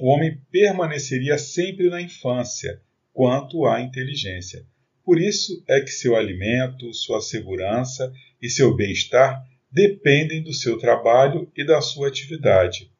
o 0.00 0.08
homem 0.08 0.40
permaneceria 0.50 1.38
sempre 1.38 1.88
na 1.88 2.02
infância 2.02 2.82
quanto 3.12 3.64
à 3.64 3.80
inteligência. 3.80 4.66
Por 5.04 5.20
isso 5.20 5.62
é 5.68 5.80
que 5.82 5.90
seu 5.92 6.16
alimento, 6.16 6.92
sua 6.92 7.20
segurança 7.20 8.12
e 8.42 8.50
seu 8.50 8.74
bem-estar 8.74 9.46
dependem 9.76 10.42
do 10.42 10.54
seu 10.54 10.78
trabalho 10.78 11.52
e 11.54 11.62
da 11.62 11.82
sua 11.82 12.08
atividade. 12.08 12.90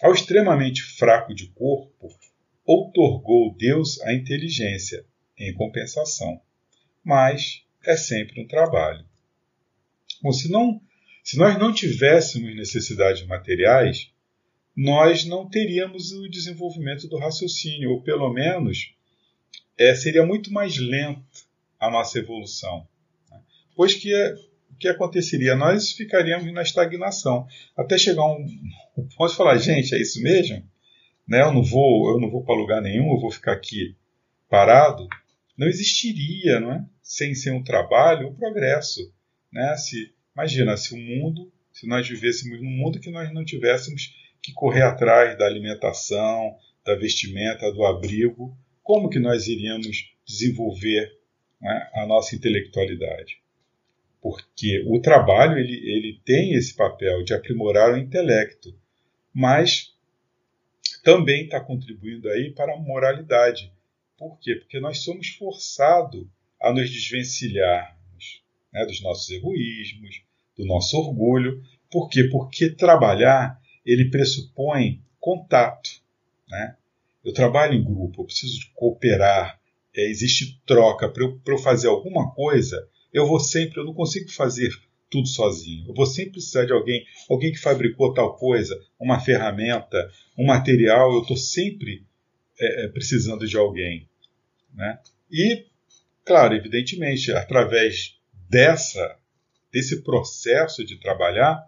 Ao 0.00 0.10
extremamente 0.10 0.80
fraco 0.82 1.34
de 1.34 1.48
corpo, 1.48 2.08
outorgou 2.64 3.54
Deus 3.54 4.00
a 4.00 4.14
inteligência, 4.14 5.04
em 5.38 5.52
compensação. 5.52 6.40
Mas 7.04 7.62
é 7.84 7.94
sempre 7.94 8.40
um 8.40 8.46
trabalho. 8.46 9.04
Bom, 10.22 10.32
se, 10.32 10.50
não, 10.50 10.80
se 11.22 11.36
nós 11.36 11.58
não 11.58 11.74
tivéssemos 11.74 12.56
necessidades 12.56 13.26
materiais, 13.26 14.10
nós 14.74 15.26
não 15.26 15.46
teríamos 15.46 16.10
o 16.12 16.26
desenvolvimento 16.30 17.06
do 17.06 17.18
raciocínio, 17.18 17.90
ou 17.90 18.02
pelo 18.02 18.32
menos 18.32 18.94
é, 19.76 19.94
seria 19.94 20.24
muito 20.24 20.50
mais 20.50 20.78
lento 20.78 21.44
a 21.78 21.90
nossa 21.90 22.18
evolução. 22.18 22.88
Né? 23.30 23.42
Pois 23.76 23.92
que 23.92 24.10
o 24.74 24.78
que 24.78 24.88
aconteceria? 24.88 25.54
Nós 25.54 25.92
ficaríamos 25.92 26.52
na 26.52 26.62
estagnação, 26.62 27.46
até 27.76 27.96
chegar 27.96 28.24
um, 28.24 28.46
um 28.96 29.08
ponto 29.16 29.30
de 29.30 29.36
falar, 29.36 29.56
gente, 29.58 29.94
é 29.94 30.00
isso 30.00 30.22
mesmo? 30.22 30.62
né, 31.26 31.42
eu 31.42 31.52
não 31.52 31.62
vou, 31.62 32.10
eu 32.10 32.20
não 32.20 32.30
vou 32.30 32.44
para 32.44 32.54
lugar 32.54 32.82
nenhum, 32.82 33.12
eu 33.12 33.20
vou 33.20 33.30
ficar 33.30 33.52
aqui 33.52 33.96
parado, 34.48 35.08
não 35.56 35.66
existiria, 35.66 36.60
não 36.60 36.72
é? 36.72 36.84
Sem 37.02 37.34
ser 37.34 37.50
um 37.50 37.62
trabalho, 37.62 38.28
um 38.28 38.34
progresso, 38.34 39.12
né? 39.52 39.76
Se 39.76 40.12
imagina 40.34 40.76
se 40.76 40.94
o 40.94 40.98
mundo, 40.98 41.50
se 41.72 41.86
nós 41.86 42.08
vivêssemos 42.08 42.60
num 42.60 42.70
mundo 42.70 43.00
que 43.00 43.10
nós 43.10 43.32
não 43.32 43.44
tivéssemos 43.44 44.14
que 44.42 44.52
correr 44.52 44.82
atrás 44.82 45.36
da 45.38 45.46
alimentação, 45.46 46.56
da 46.84 46.94
vestimenta, 46.94 47.72
do 47.72 47.84
abrigo, 47.84 48.56
como 48.82 49.08
que 49.08 49.18
nós 49.18 49.46
iríamos 49.46 50.12
desenvolver 50.26 51.10
né, 51.60 51.90
a 51.94 52.06
nossa 52.06 52.34
intelectualidade? 52.34 53.38
Porque 54.24 54.82
o 54.86 55.02
trabalho 55.02 55.58
ele, 55.58 55.74
ele 55.84 56.18
tem 56.24 56.54
esse 56.54 56.74
papel 56.74 57.22
de 57.22 57.34
aprimorar 57.34 57.92
o 57.92 57.98
intelecto, 57.98 58.74
mas 59.34 59.94
também 61.02 61.44
está 61.44 61.60
contribuindo 61.60 62.30
aí 62.30 62.50
para 62.50 62.72
a 62.72 62.78
moralidade. 62.78 63.70
Por 64.16 64.38
quê? 64.40 64.54
Porque 64.54 64.80
nós 64.80 65.00
somos 65.04 65.28
forçados 65.28 66.26
a 66.58 66.72
nos 66.72 66.90
desvencilharmos 66.90 68.42
né, 68.72 68.86
dos 68.86 69.02
nossos 69.02 69.28
egoísmos, 69.28 70.22
do 70.56 70.64
nosso 70.64 70.96
orgulho. 70.96 71.62
Por 71.90 72.08
quê? 72.08 72.24
Porque 72.24 72.70
trabalhar 72.70 73.60
ele 73.84 74.08
pressupõe 74.08 75.02
contato. 75.20 76.00
Né? 76.48 76.78
Eu 77.22 77.34
trabalho 77.34 77.74
em 77.74 77.84
grupo, 77.84 78.22
eu 78.22 78.24
preciso 78.24 78.70
cooperar, 78.74 79.60
é, 79.94 80.08
existe 80.08 80.62
troca. 80.64 81.10
Para 81.10 81.24
eu, 81.24 81.38
eu 81.46 81.58
fazer 81.58 81.88
alguma 81.88 82.32
coisa, 82.32 82.88
eu 83.14 83.28
vou 83.28 83.38
sempre, 83.38 83.80
eu 83.80 83.84
não 83.84 83.94
consigo 83.94 84.28
fazer 84.32 84.70
tudo 85.08 85.28
sozinho. 85.28 85.88
Eu 85.88 85.94
vou 85.94 86.04
sempre 86.04 86.32
precisar 86.32 86.64
de 86.64 86.72
alguém, 86.72 87.06
alguém 87.30 87.52
que 87.52 87.60
fabricou 87.60 88.12
tal 88.12 88.36
coisa, 88.36 88.76
uma 88.98 89.20
ferramenta, 89.20 90.10
um 90.36 90.44
material, 90.44 91.12
eu 91.12 91.22
estou 91.22 91.36
sempre 91.36 92.04
é, 92.58 92.84
é, 92.84 92.88
precisando 92.88 93.46
de 93.46 93.56
alguém. 93.56 94.08
Né? 94.74 94.98
E, 95.30 95.66
claro, 96.24 96.54
evidentemente, 96.54 97.30
através 97.30 98.18
dessa, 98.50 99.16
desse 99.72 100.02
processo 100.02 100.84
de 100.84 100.98
trabalhar, 100.98 101.64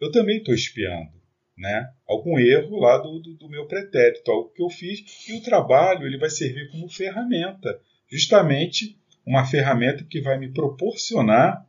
eu 0.00 0.10
também 0.10 0.38
estou 0.38 0.54
espiando. 0.54 1.14
Né? 1.58 1.90
algum 2.06 2.38
erro 2.38 2.78
lá 2.78 2.98
do, 2.98 3.18
do, 3.18 3.32
do, 3.32 3.48
meu 3.48 3.66
pretérito, 3.66 4.30
algo 4.30 4.50
que 4.50 4.62
eu 4.62 4.68
fiz, 4.68 5.26
e 5.26 5.32
o 5.38 5.42
trabalho 5.42 6.06
ele 6.06 6.18
vai 6.18 6.28
servir 6.28 6.70
como 6.70 6.86
ferramenta, 6.86 7.80
justamente 8.10 8.98
uma 9.26 9.44
ferramenta 9.44 10.04
que 10.04 10.20
vai 10.20 10.38
me 10.38 10.52
proporcionar 10.52 11.66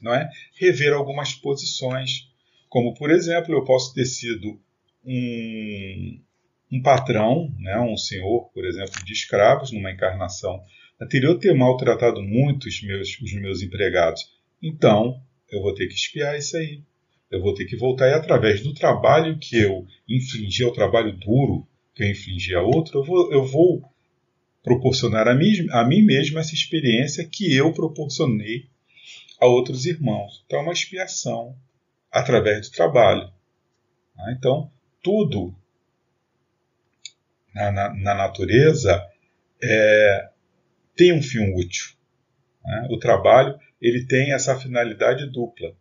não 0.00 0.14
é, 0.14 0.28
rever 0.58 0.92
algumas 0.92 1.32
posições, 1.34 2.28
como 2.68 2.94
por 2.94 3.10
exemplo, 3.10 3.54
eu 3.54 3.64
posso 3.64 3.94
ter 3.94 4.04
sido 4.04 4.60
um, 5.04 6.20
um 6.72 6.82
patrão, 6.82 7.52
né, 7.58 7.78
um 7.80 7.96
senhor, 7.96 8.50
por 8.52 8.64
exemplo, 8.64 9.04
de 9.04 9.12
escravos 9.12 9.72
numa 9.72 9.92
encarnação 9.92 10.62
anterior 11.00 11.38
ter 11.38 11.54
maltratado 11.54 12.22
muito 12.22 12.66
os 12.66 12.82
meus, 12.82 13.20
os 13.20 13.32
meus 13.34 13.62
empregados. 13.62 14.22
Então, 14.62 15.20
eu 15.50 15.62
vou 15.62 15.74
ter 15.74 15.86
que 15.86 15.94
espiar 15.94 16.36
isso 16.36 16.56
aí. 16.56 16.82
Eu 17.30 17.40
vou 17.40 17.54
ter 17.54 17.64
que 17.64 17.76
voltar 17.76 18.08
e 18.08 18.14
através 18.14 18.62
do 18.62 18.72
trabalho 18.72 19.38
que 19.38 19.56
eu 19.56 19.86
infligi, 20.08 20.64
o 20.64 20.72
trabalho 20.72 21.12
duro 21.12 21.66
que 21.94 22.02
eu 22.02 22.10
infligi 22.10 22.54
a 22.54 22.62
outro, 22.62 23.00
eu 23.00 23.04
vou, 23.04 23.32
eu 23.32 23.44
vou 23.44 23.82
proporcionar 24.66 25.28
a 25.28 25.34
mim, 25.34 25.64
a 25.70 25.84
mim 25.84 26.02
mesmo 26.02 26.40
essa 26.40 26.52
experiência 26.52 27.24
que 27.24 27.54
eu 27.54 27.72
proporcionei 27.72 28.68
a 29.40 29.46
outros 29.46 29.86
irmãos. 29.86 30.42
Então 30.44 30.58
é 30.58 30.62
uma 30.62 30.72
expiação 30.72 31.56
através 32.10 32.68
do 32.68 32.74
trabalho. 32.74 33.32
Né? 34.16 34.34
Então, 34.36 34.68
tudo 35.00 35.54
na, 37.54 37.70
na, 37.70 37.94
na 37.94 38.14
natureza 38.14 39.08
é, 39.62 40.30
tem 40.96 41.12
um 41.12 41.22
fim 41.22 41.54
útil. 41.54 41.94
Né? 42.64 42.88
O 42.90 42.98
trabalho 42.98 43.56
ele 43.80 44.04
tem 44.04 44.32
essa 44.32 44.58
finalidade 44.58 45.30
dupla, 45.30 45.76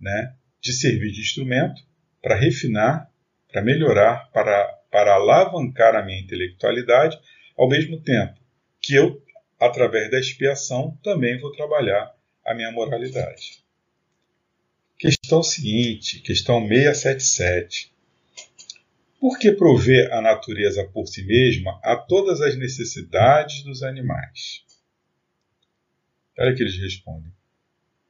né? 0.00 0.32
de 0.60 0.72
servir 0.72 1.10
de 1.10 1.22
instrumento 1.22 1.82
para 2.22 2.36
refinar, 2.36 3.10
para 3.50 3.62
melhorar, 3.62 4.30
para, 4.30 4.64
para 4.92 5.14
alavancar 5.16 5.96
a 5.96 6.04
minha 6.04 6.20
intelectualidade, 6.20 7.18
ao 7.58 7.68
mesmo 7.68 8.00
tempo 8.00 8.38
que 8.80 8.94
eu, 8.94 9.20
através 9.58 10.08
da 10.10 10.20
expiação, 10.20 10.96
também 11.02 11.38
vou 11.40 11.50
trabalhar 11.50 12.14
a 12.44 12.54
minha 12.54 12.70
moralidade. 12.70 13.64
Questão 14.96 15.42
seguinte, 15.42 16.20
questão 16.20 16.66
677. 16.66 17.92
Por 19.20 19.36
que 19.36 19.50
prover 19.50 20.12
a 20.14 20.20
natureza 20.20 20.84
por 20.84 21.08
si 21.08 21.24
mesma 21.26 21.80
a 21.82 21.96
todas 21.96 22.40
as 22.40 22.56
necessidades 22.56 23.64
dos 23.64 23.82
animais? 23.82 24.64
Olha 26.38 26.54
que 26.54 26.62
eles 26.62 26.78
respondem. 26.78 27.32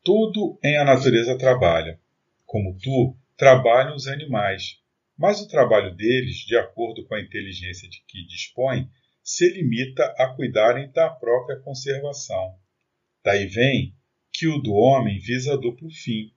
Tudo 0.04 0.58
em 0.62 0.76
a 0.76 0.84
natureza 0.84 1.36
trabalha, 1.38 1.98
como 2.44 2.76
tu, 2.78 3.16
trabalham 3.36 3.96
os 3.96 4.06
animais, 4.06 4.78
mas 5.16 5.40
o 5.40 5.48
trabalho 5.48 5.94
deles, 5.94 6.36
de 6.46 6.56
acordo 6.56 7.04
com 7.06 7.14
a 7.14 7.20
inteligência 7.20 7.88
de 7.88 8.02
que 8.06 8.26
dispõem, 8.26 8.90
se 9.28 9.46
limita 9.50 10.02
a 10.16 10.34
cuidarem 10.34 10.90
da 10.90 11.10
própria 11.10 11.58
conservação. 11.58 12.54
Daí 13.22 13.44
vem 13.46 13.94
que 14.32 14.46
o 14.48 14.56
do 14.56 14.72
homem 14.72 15.18
visa 15.18 15.54
duplo 15.54 15.90
fim: 15.90 16.32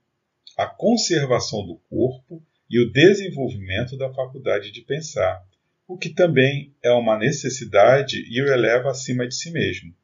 a 0.58 0.66
conservação 0.66 1.66
do 1.66 1.78
corpo 1.88 2.44
e 2.68 2.78
o 2.78 2.92
desenvolvimento 2.92 3.96
da 3.96 4.12
faculdade 4.12 4.70
de 4.70 4.82
pensar, 4.82 5.42
o 5.88 5.96
que 5.96 6.10
também 6.10 6.76
é 6.84 6.90
uma 6.90 7.18
necessidade 7.18 8.26
e 8.30 8.42
o 8.42 8.52
eleva 8.52 8.90
acima 8.90 9.26
de 9.26 9.36
si 9.36 9.50
mesmo. 9.50 9.94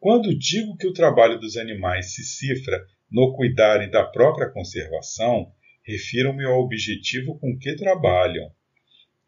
Quando 0.00 0.34
digo 0.34 0.78
que 0.78 0.86
o 0.86 0.94
trabalho 0.94 1.38
dos 1.38 1.58
animais 1.58 2.14
se 2.14 2.24
cifra 2.24 2.86
no 3.10 3.34
cuidarem 3.36 3.90
da 3.90 4.02
própria 4.02 4.48
conservação, 4.48 5.52
refiro-me 5.82 6.46
ao 6.46 6.58
objetivo 6.58 7.38
com 7.38 7.58
que 7.58 7.76
trabalham. 7.76 8.50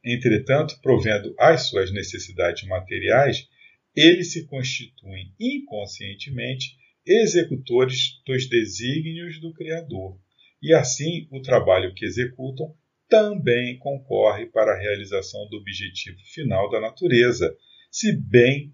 Entretanto, 0.05 0.79
provendo 0.81 1.35
as 1.39 1.69
suas 1.69 1.93
necessidades 1.93 2.67
materiais, 2.67 3.47
eles 3.95 4.33
se 4.33 4.47
constituem 4.47 5.35
inconscientemente 5.39 6.77
executores 7.07 8.21
dos 8.27 8.49
desígnios 8.49 9.41
do 9.41 9.53
Criador, 9.53 10.19
e 10.63 10.73
assim 10.73 11.27
o 11.31 11.41
trabalho 11.41 11.95
que 11.95 12.05
executam 12.05 12.75
também 13.09 13.79
concorre 13.79 14.47
para 14.47 14.73
a 14.73 14.79
realização 14.79 15.49
do 15.49 15.57
objetivo 15.57 16.19
final 16.33 16.71
da 16.71 16.81
natureza, 16.81 17.55
se 17.91 18.17
bem 18.17 18.73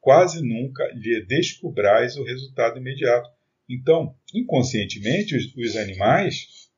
quase 0.00 0.42
nunca 0.42 0.84
lhe 0.94 1.24
descobrais 1.26 2.16
o 2.16 2.24
resultado 2.24 2.78
imediato, 2.78 3.30
então, 3.68 4.16
inconscientemente, 4.34 5.36
os, 5.36 5.54
os 5.54 5.76
animais 5.76 6.68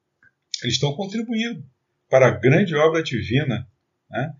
eles 0.62 0.74
estão 0.74 0.94
contribuindo 0.94 1.64
para 2.08 2.28
a 2.28 2.38
grande 2.38 2.74
obra 2.74 3.02
divina. 3.02 3.66
Né? 4.12 4.34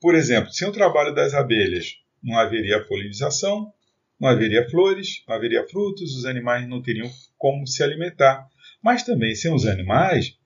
Por 0.00 0.14
exemplo, 0.14 0.52
sem 0.52 0.68
o 0.68 0.72
trabalho 0.72 1.14
das 1.14 1.32
abelhas, 1.32 1.96
não 2.22 2.38
haveria 2.38 2.84
polinização, 2.84 3.72
não 4.18 4.28
haveria 4.28 4.68
flores, 4.68 5.22
não 5.26 5.34
haveria 5.34 5.66
frutos, 5.68 6.16
os 6.16 6.26
animais 6.26 6.68
não 6.68 6.82
teriam 6.82 7.10
como 7.38 7.66
se 7.66 7.82
alimentar. 7.82 8.48
Mas 8.82 9.04
também, 9.04 9.34
sem 9.34 9.52
os 9.54 9.66
animais, 9.66 10.36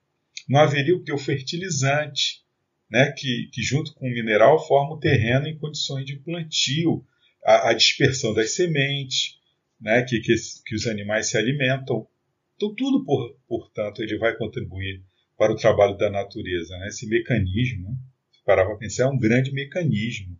não 0.47 0.59
haveria 0.59 0.95
o? 0.95 1.03
O 1.13 1.17
fertilizante, 1.17 2.43
né? 2.89 3.11
que, 3.11 3.49
que 3.51 3.61
junto 3.61 3.93
com 3.95 4.07
o 4.07 4.11
mineral 4.11 4.65
forma 4.67 4.95
o 4.95 4.99
terreno 4.99 5.47
em 5.47 5.57
condições 5.57 6.05
de 6.05 6.17
plantio, 6.17 7.03
a, 7.43 7.69
a 7.69 7.73
dispersão 7.73 8.33
das 8.33 8.51
sementes, 8.51 9.37
né, 9.79 10.03
que, 10.03 10.19
que, 10.19 10.35
que 10.65 10.75
os 10.75 10.87
animais 10.87 11.29
se 11.29 11.37
alimentam. 11.37 12.07
Então, 12.55 12.73
tudo, 12.75 13.05
por, 13.05 13.37
portanto, 13.47 14.01
ele 14.01 14.17
vai 14.17 14.35
contribuir 14.35 15.03
para 15.37 15.53
o 15.53 15.55
trabalho 15.55 15.95
da 15.97 16.09
natureza. 16.09 16.77
Né? 16.77 16.87
Esse 16.87 17.07
mecanismo, 17.07 17.95
se 17.95 18.16
parar 18.47 18.65
para 18.65 18.77
pensar, 18.77 19.03
é 19.03 19.07
um 19.07 19.19
grande 19.19 19.51
mecanismo. 19.51 20.39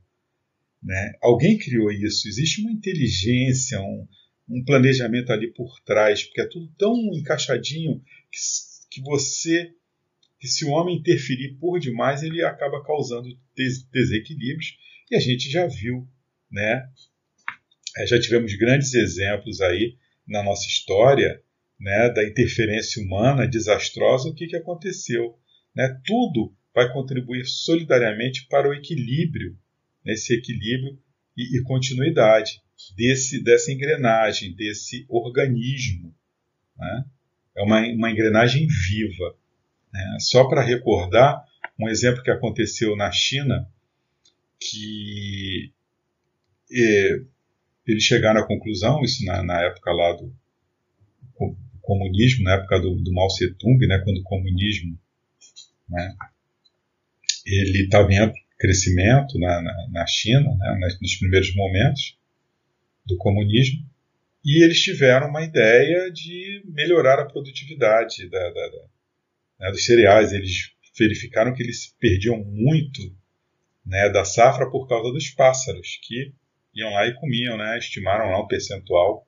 Né? 0.81 1.13
Alguém 1.21 1.57
criou 1.57 1.91
isso, 1.91 2.27
existe 2.27 2.61
uma 2.61 2.71
inteligência, 2.71 3.81
um, 3.81 4.07
um 4.49 4.63
planejamento 4.63 5.33
ali 5.33 5.51
por 5.51 5.77
trás, 5.81 6.23
porque 6.23 6.39
é 6.39 6.47
tudo 6.47 6.71
tão 6.77 6.95
encaixadinho 7.13 8.01
que, 8.31 8.39
que 8.89 9.01
você, 9.01 9.73
que 10.39 10.47
se 10.47 10.63
o 10.63 10.69
homem 10.69 10.97
interferir 10.97 11.57
por 11.59 11.79
demais, 11.79 12.23
ele 12.23 12.41
acaba 12.41 12.81
causando 12.81 13.27
des 13.53 13.83
desequilíbrios, 13.83 14.77
e 15.11 15.15
a 15.15 15.19
gente 15.19 15.51
já 15.51 15.67
viu 15.67 16.07
né, 16.49 16.89
é, 17.97 18.07
já 18.07 18.19
tivemos 18.19 18.55
grandes 18.55 18.93
exemplos 18.93 19.59
aí 19.59 19.97
na 20.25 20.41
nossa 20.43 20.65
história 20.67 21.41
né, 21.79 22.09
da 22.09 22.23
interferência 22.23 23.01
humana 23.03 23.47
desastrosa. 23.47 24.29
O 24.29 24.35
que, 24.35 24.47
que 24.47 24.55
aconteceu? 24.55 25.37
Né? 25.75 25.99
Tudo 26.05 26.55
vai 26.77 26.93
contribuir 26.93 27.43
solidariamente 27.47 28.45
para 28.47 28.69
o 28.69 28.73
equilíbrio, 28.73 29.57
nesse 30.05 30.35
equilíbrio 30.35 30.95
e, 31.35 31.57
e 31.57 31.63
continuidade 31.63 32.61
desse, 32.95 33.43
dessa 33.43 33.71
engrenagem, 33.71 34.55
desse 34.55 35.03
organismo. 35.09 36.13
Né? 36.77 37.05
É 37.55 37.63
uma, 37.63 37.79
uma 37.79 38.11
engrenagem 38.11 38.67
viva. 38.67 39.35
Né? 39.91 40.17
Só 40.19 40.47
para 40.47 40.61
recordar 40.61 41.43
um 41.79 41.89
exemplo 41.89 42.21
que 42.21 42.29
aconteceu 42.29 42.95
na 42.95 43.11
China, 43.11 43.67
que 44.59 45.73
é, 46.71 47.21
eles 47.87 48.03
chegaram 48.03 48.39
à 48.39 48.45
conclusão, 48.45 49.01
isso 49.01 49.25
na, 49.25 49.41
na 49.41 49.61
época 49.63 49.91
lá 49.91 50.13
do 50.13 50.31
comunismo, 51.81 52.43
na 52.43 52.53
época 52.53 52.79
do, 52.79 52.93
do 53.01 53.11
Mao 53.11 53.29
Tse-tung, 53.29 53.79
né, 53.87 53.97
quando 54.03 54.17
o 54.17 54.23
comunismo 54.23 54.95
né, 55.89 56.15
ele 57.47 57.83
estava 57.83 58.11
em 58.11 58.33
crescimento 58.57 59.39
na, 59.39 59.61
na, 59.61 59.87
na 59.91 60.07
China, 60.07 60.55
né, 60.55 60.97
nos 61.01 61.15
primeiros 61.15 61.55
momentos 61.55 62.17
do 63.05 63.17
comunismo, 63.17 63.79
e 64.43 64.63
eles 64.63 64.81
tiveram 64.81 65.29
uma 65.29 65.43
ideia 65.43 66.11
de 66.11 66.63
melhorar 66.65 67.19
a 67.19 67.25
produtividade 67.25 68.29
da, 68.29 68.39
da, 68.39 68.67
da, 68.67 68.83
né, 69.59 69.71
dos 69.71 69.85
cereais. 69.85 70.31
Eles 70.31 70.71
verificaram 70.97 71.53
que 71.53 71.63
eles 71.63 71.95
perdiam 71.99 72.43
muito 72.43 73.01
né, 73.85 74.09
da 74.09 74.25
safra 74.25 74.69
por 74.69 74.87
causa 74.87 75.11
dos 75.11 75.29
pássaros, 75.29 75.99
que 76.03 76.33
iam 76.77 76.91
lá 76.93 77.07
e 77.07 77.13
comiam, 77.15 77.57
né? 77.57 77.77
Estimaram 77.77 78.31
lá 78.31 78.41
um 78.41 78.47
percentual 78.47 79.27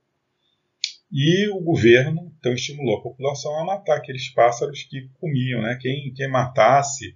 E 1.12 1.48
o 1.50 1.60
governo 1.60 2.32
então 2.40 2.54
estimulou 2.54 2.98
a 2.98 3.02
população 3.02 3.60
a 3.60 3.66
matar 3.66 3.98
aqueles 3.98 4.30
pássaros 4.30 4.84
que 4.84 5.10
comiam, 5.20 5.62
né? 5.62 5.78
Quem, 5.82 6.14
quem 6.14 6.30
matasse 6.30 7.16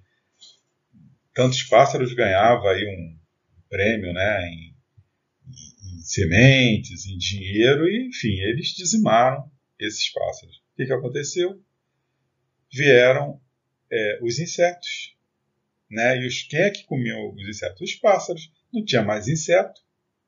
tantos 1.34 1.63
pássaros 1.63 2.13
ganhava 2.13 2.72
aí 2.72 2.86
um 2.86 3.19
prêmio, 3.69 4.13
né? 4.13 4.48
Em, 4.48 4.76
em 5.48 6.02
sementes, 6.02 7.06
em 7.06 7.17
dinheiro, 7.17 7.88
e 7.88 8.08
enfim, 8.08 8.39
eles 8.41 8.67
dizimaram 8.69 9.50
esses 9.80 10.12
pássaros. 10.12 10.58
O 10.58 10.76
que, 10.76 10.86
que 10.86 10.93
aconteceu? 10.93 11.62
Vieram 12.72 13.41
é, 13.91 14.19
os 14.22 14.39
insetos, 14.39 15.15
né? 15.89 16.17
E 16.22 16.28
os, 16.28 16.43
quem 16.43 16.62
é 16.62 16.69
que 16.69 16.86
comiam 16.86 17.34
os 17.34 17.48
insetos? 17.48 17.82
Os 17.82 17.96
pássaros. 17.96 18.52
Não 18.72 18.84
tinha 18.84 19.04
mais 19.04 19.28
inseto, 19.28 19.82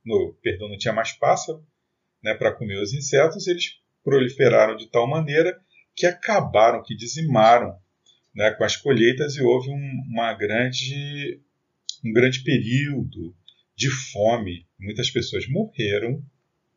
no, 0.06 0.38
perdão, 0.42 0.70
não 0.70 0.78
tinha 0.78 0.94
mais 0.94 1.12
pássaro, 1.14 1.66
né? 2.24 2.34
Para 2.36 2.54
comer 2.54 2.80
os 2.80 2.94
insetos, 2.94 3.48
eles 3.48 3.80
proliferaram 4.04 4.76
de 4.76 4.88
tal 4.90 5.08
maneira 5.08 5.60
que 5.96 6.06
acabaram, 6.06 6.84
que 6.84 6.96
dizimaram 6.96 7.80
né, 8.36 8.52
com 8.52 8.64
as 8.64 8.76
colheitas 8.76 9.36
e 9.36 9.42
houve 9.42 9.70
um, 9.70 10.04
uma 10.12 10.34
grande, 10.34 11.40
um 12.04 12.12
grande 12.12 12.44
período 12.44 13.34
de 13.76 13.90
fome. 13.90 14.68
Muitas 14.78 15.10
pessoas 15.10 15.48
morreram 15.48 16.22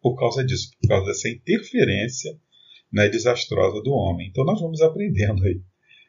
por 0.01 0.17
causa 0.17 0.45
disso, 0.45 0.71
por 0.81 0.89
causa 0.89 1.07
dessa 1.07 1.29
interferência 1.29 2.39
né, 2.93 3.09
desastrosa 3.09 3.83
do 3.83 3.93
homem. 3.93 4.29
Então 4.29 4.45
nós 4.45 4.61
vamos 4.61 4.81
aprendendo 4.81 5.45
aí. 5.45 5.61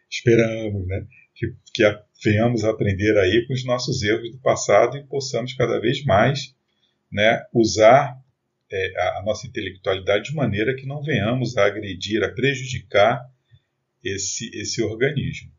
Esperamos 0.09 0.85
né, 0.87 1.05
que, 1.33 1.53
que 1.73 1.83
a, 1.83 1.99
venhamos 2.23 2.63
aprender 2.63 3.17
aí 3.17 3.45
com 3.47 3.53
os 3.53 3.65
nossos 3.65 4.03
erros 4.03 4.31
do 4.31 4.39
passado 4.39 4.97
e 4.97 5.03
possamos 5.03 5.53
cada 5.55 5.79
vez 5.79 6.03
mais 6.05 6.55
né, 7.11 7.43
usar 7.51 8.15
é, 8.71 9.01
a, 9.01 9.19
a 9.19 9.23
nossa 9.23 9.47
intelectualidade 9.47 10.29
de 10.29 10.35
maneira 10.35 10.75
que 10.75 10.85
não 10.85 11.01
venhamos 11.01 11.57
a 11.57 11.65
agredir, 11.65 12.23
a 12.23 12.29
prejudicar 12.29 13.27
esse, 14.03 14.49
esse 14.53 14.81
organismo, 14.81 15.51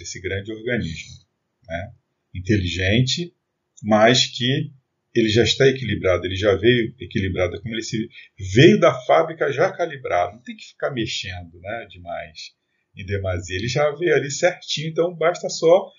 esse 0.00 0.20
grande 0.20 0.52
organismo. 0.52 1.24
Né? 1.66 1.92
Inteligente, 2.34 3.34
mas 3.82 4.26
que 4.26 4.72
ele 5.14 5.28
já 5.28 5.42
está 5.42 5.66
equilibrado, 5.66 6.24
ele 6.24 6.36
já 6.36 6.54
veio 6.54 6.94
equilibrado, 7.00 7.60
como 7.60 7.74
ele 7.74 7.82
se, 7.82 8.08
veio 8.54 8.78
da 8.78 8.94
fábrica 9.02 9.52
já 9.52 9.72
calibrado, 9.72 10.36
não 10.36 10.42
tem 10.42 10.56
que 10.56 10.66
ficar 10.66 10.90
mexendo 10.90 11.58
né, 11.60 11.86
demais, 11.90 12.54
em 12.96 13.04
demasia, 13.04 13.56
ele 13.56 13.68
já 13.68 13.90
veio 13.92 14.14
ali 14.14 14.30
certinho, 14.30 14.88
então 14.88 15.14
basta 15.14 15.48
só 15.48 15.90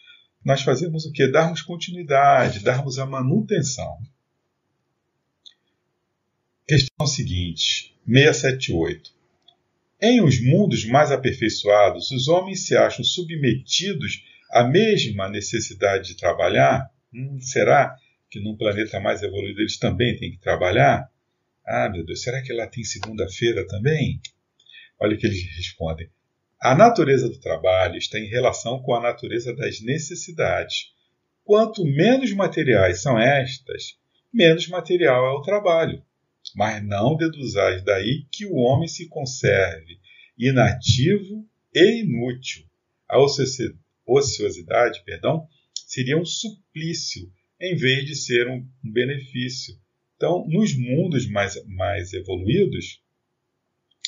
nós 0.43 0.62
fazermos 0.62 1.06
o 1.06 1.12
que? 1.12 1.27
Darmos 1.27 1.62
continuidade, 1.62 2.63
darmos 2.63 2.97
a 2.97 3.06
manutenção. 3.06 3.99
Questão 6.67 7.06
seguinte, 7.06 7.95
678. 8.08 9.13
Em 10.03 10.19
os 10.19 10.41
mundos 10.41 10.83
mais 10.83 11.11
aperfeiçoados, 11.11 12.09
os 12.09 12.27
homens 12.27 12.65
se 12.65 12.75
acham 12.75 13.05
submetidos 13.05 14.23
à 14.49 14.63
mesma 14.63 15.29
necessidade 15.29 16.07
de 16.07 16.17
trabalhar? 16.17 16.89
Hum, 17.13 17.39
será 17.39 17.95
que 18.27 18.39
num 18.39 18.57
planeta 18.57 18.99
mais 18.99 19.21
evoluído 19.21 19.61
eles 19.61 19.77
também 19.77 20.17
têm 20.17 20.31
que 20.31 20.39
trabalhar? 20.39 21.07
Ah, 21.63 21.87
meu 21.87 22.03
Deus, 22.03 22.23
será 22.23 22.41
que 22.41 22.51
lá 22.51 22.65
tem 22.65 22.83
segunda-feira 22.83 23.67
também? 23.67 24.19
Olha 24.99 25.15
o 25.15 25.19
que 25.19 25.27
eles 25.27 25.43
respondem. 25.55 26.09
A 26.59 26.73
natureza 26.73 27.29
do 27.29 27.39
trabalho 27.39 27.97
está 27.97 28.17
em 28.17 28.27
relação 28.27 28.81
com 28.81 28.95
a 28.95 29.01
natureza 29.01 29.55
das 29.55 29.81
necessidades. 29.81 30.93
Quanto 31.43 31.85
menos 31.85 32.33
materiais 32.33 33.03
são 33.03 33.19
estas, 33.19 33.99
menos 34.33 34.67
material 34.67 35.27
é 35.27 35.37
o 35.37 35.43
trabalho 35.43 36.03
mas 36.55 36.85
não 36.85 37.15
deduzais 37.15 37.83
daí 37.83 38.25
que 38.31 38.45
o 38.45 38.55
homem 38.55 38.87
se 38.87 39.07
conserve 39.07 39.99
inativo 40.37 41.47
e 41.73 42.01
inútil. 42.01 42.65
A 43.07 43.17
ociosidade, 44.07 45.03
perdão, 45.05 45.47
seria 45.73 46.17
um 46.17 46.25
suplício 46.25 47.31
em 47.59 47.75
vez 47.75 48.05
de 48.05 48.15
ser 48.15 48.47
um 48.47 48.65
benefício. 48.83 49.75
Então, 50.15 50.45
nos 50.47 50.75
mundos 50.75 51.29
mais, 51.29 51.55
mais 51.67 52.13
evoluídos, 52.13 53.01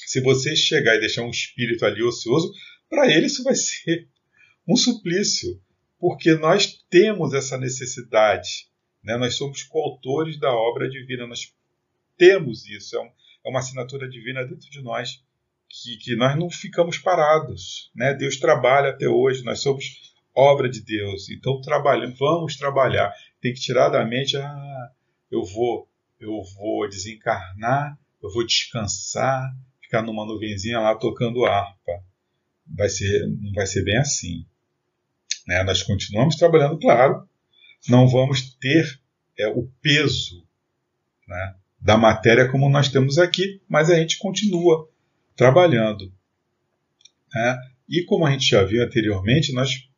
se 0.05 0.21
você 0.21 0.55
chegar 0.55 0.95
e 0.95 0.99
deixar 0.99 1.23
um 1.23 1.29
espírito 1.29 1.85
ali 1.85 2.01
ocioso, 2.03 2.51
para 2.89 3.11
ele 3.11 3.27
isso 3.27 3.43
vai 3.43 3.55
ser 3.55 4.07
um 4.67 4.75
suplício, 4.75 5.61
porque 5.99 6.33
nós 6.35 6.83
temos 6.89 7.33
essa 7.33 7.57
necessidade. 7.57 8.67
Né? 9.03 9.17
Nós 9.17 9.35
somos 9.35 9.63
coautores 9.63 10.39
da 10.39 10.51
obra 10.53 10.89
divina, 10.89 11.27
nós 11.27 11.53
temos 12.17 12.65
isso, 12.65 12.95
é, 12.95 13.01
um, 13.01 13.05
é 13.45 13.49
uma 13.49 13.59
assinatura 13.59 14.09
divina 14.09 14.43
dentro 14.45 14.69
de 14.69 14.81
nós, 14.81 15.23
que, 15.69 15.97
que 15.97 16.15
nós 16.15 16.37
não 16.37 16.49
ficamos 16.49 16.97
parados. 16.97 17.91
Né? 17.95 18.13
Deus 18.13 18.37
trabalha 18.37 18.89
até 18.89 19.07
hoje, 19.07 19.43
nós 19.43 19.61
somos 19.61 20.13
obra 20.35 20.69
de 20.69 20.81
Deus, 20.81 21.29
então 21.29 21.61
trabalhamos, 21.61 22.17
vamos 22.17 22.55
trabalhar. 22.55 23.13
Tem 23.41 23.53
que 23.53 23.59
tirar 23.59 23.89
da 23.89 24.05
mente, 24.05 24.37
ah, 24.37 24.91
eu 25.31 25.43
vou, 25.43 25.87
eu 26.19 26.41
vou 26.55 26.87
desencarnar, 26.89 27.97
eu 28.21 28.31
vou 28.31 28.45
descansar, 28.45 29.55
ficar 29.81 30.01
numa 30.01 30.25
nuvenzinha 30.25 30.79
lá 30.79 30.95
tocando 30.95 31.45
harpa. 31.45 32.03
Vai 32.65 32.89
ser, 32.89 33.27
não 33.27 33.51
vai 33.53 33.67
ser 33.67 33.83
bem 33.83 33.97
assim. 33.97 34.45
Né? 35.47 35.63
Nós 35.63 35.83
continuamos 35.83 36.35
trabalhando, 36.35 36.79
claro, 36.79 37.27
não 37.89 38.07
vamos 38.07 38.55
ter 38.55 38.99
é, 39.37 39.47
o 39.47 39.67
peso 39.81 40.43
né, 41.27 41.55
da 41.83 41.97
matéria 41.97 42.49
como 42.49 42.69
nós 42.69 42.87
temos 42.87 43.17
aqui, 43.17 43.61
mas 43.67 43.89
a 43.89 43.95
gente 43.95 44.17
continua 44.17 44.89
trabalhando. 45.35 46.11
Né? 47.33 47.57
E 47.89 48.03
como 48.05 48.25
a 48.25 48.31
gente 48.31 48.47
já 48.47 48.63
viu 48.63 48.81
anteriormente, 48.81 49.53
nós 49.53 49.89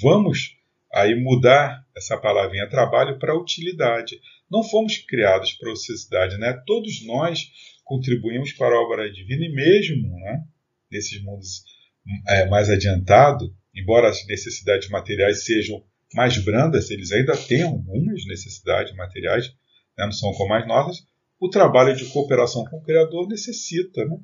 vamos 0.00 0.56
aí 0.92 1.14
mudar 1.14 1.84
essa 1.96 2.16
palavrinha 2.16 2.68
trabalho 2.68 3.18
para 3.18 3.36
utilidade. 3.36 4.20
Não 4.48 4.62
fomos 4.62 4.98
criados 4.98 5.52
para 5.54 5.72
ociosidade, 5.72 6.38
né? 6.38 6.52
Todos 6.66 7.04
nós 7.04 7.50
contribuímos 7.84 8.52
para 8.52 8.76
a 8.76 8.80
obra 8.80 9.10
divina 9.10 9.44
e 9.44 9.52
mesmo, 9.52 10.16
né, 10.20 10.44
nesses 10.90 11.22
mundos 11.22 11.64
é, 12.28 12.46
mais 12.46 12.70
adiantados, 12.70 13.50
embora 13.74 14.08
as 14.08 14.24
necessidades 14.26 14.88
materiais 14.88 15.44
sejam 15.44 15.82
mais 16.14 16.36
brandas, 16.38 16.90
eles 16.90 17.10
ainda 17.10 17.36
têm 17.36 17.62
algumas 17.62 18.24
necessidades 18.26 18.94
materiais, 18.94 19.48
né, 19.98 20.04
não 20.04 20.12
são 20.12 20.32
como 20.32 20.54
as 20.54 20.66
nossas, 20.66 21.04
o 21.42 21.50
trabalho 21.50 21.96
de 21.96 22.08
cooperação 22.10 22.64
com 22.66 22.76
o 22.76 22.82
Criador 22.82 23.26
necessita, 23.26 24.04
né? 24.04 24.16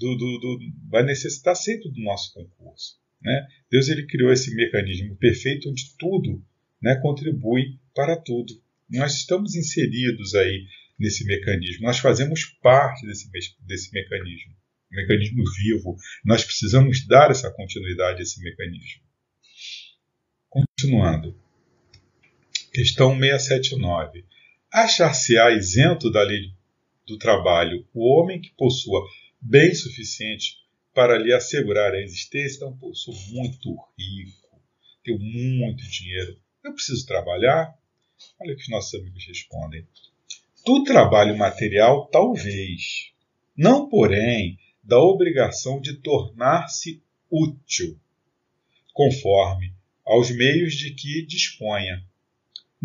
Do, 0.00 0.16
do, 0.16 0.38
do, 0.40 0.58
vai 0.90 1.04
necessitar 1.04 1.54
sempre 1.54 1.88
do 1.88 2.00
nosso 2.02 2.34
concurso. 2.34 2.98
Né? 3.22 3.46
Deus 3.70 3.88
ele 3.88 4.04
criou 4.04 4.32
esse 4.32 4.52
mecanismo 4.52 5.16
perfeito 5.16 5.70
onde 5.70 5.96
tudo 5.96 6.44
né, 6.82 6.96
contribui 6.96 7.78
para 7.94 8.16
tudo. 8.16 8.52
Nós 8.90 9.14
estamos 9.14 9.54
inseridos 9.54 10.34
aí 10.34 10.66
nesse 10.98 11.24
mecanismo, 11.24 11.86
nós 11.86 12.00
fazemos 12.00 12.44
parte 12.60 13.06
desse, 13.06 13.30
desse 13.60 13.92
mecanismo, 13.92 14.52
um 14.92 14.96
mecanismo 14.96 15.44
vivo. 15.62 15.96
Nós 16.24 16.44
precisamos 16.44 17.06
dar 17.06 17.30
essa 17.30 17.48
continuidade 17.52 18.18
a 18.18 18.22
esse 18.22 18.42
mecanismo. 18.42 19.02
Continuando. 20.50 21.38
Questão 22.72 23.16
679. 23.18 24.24
Achar-se-á 24.76 25.52
isento 25.52 26.10
da 26.10 26.20
lei 26.20 26.52
do 27.06 27.16
trabalho 27.16 27.86
o 27.94 28.08
homem 28.08 28.40
que 28.40 28.50
possua 28.56 29.06
bem 29.40 29.72
suficiente 29.72 30.56
para 30.92 31.16
lhe 31.16 31.32
assegurar 31.32 31.94
a 31.94 32.02
existência? 32.02 32.56
Então, 32.56 32.76
pô, 32.76 32.92
sou 32.92 33.14
muito 33.30 33.70
rico, 33.96 34.60
tenho 35.04 35.20
muito 35.20 35.88
dinheiro, 35.88 36.36
eu 36.64 36.74
preciso 36.74 37.06
trabalhar? 37.06 37.72
Olha 38.40 38.52
o 38.52 38.56
que 38.56 38.62
os 38.62 38.68
nossos 38.68 38.92
amigos 38.98 39.24
respondem. 39.28 39.86
Do 40.66 40.82
trabalho 40.82 41.38
material, 41.38 42.08
talvez. 42.08 43.12
Não, 43.56 43.88
porém, 43.88 44.58
da 44.82 44.98
obrigação 44.98 45.80
de 45.80 45.98
tornar-se 45.98 47.00
útil, 47.30 47.96
conforme 48.92 49.72
aos 50.04 50.32
meios 50.32 50.74
de 50.74 50.92
que 50.94 51.24
disponha 51.24 52.04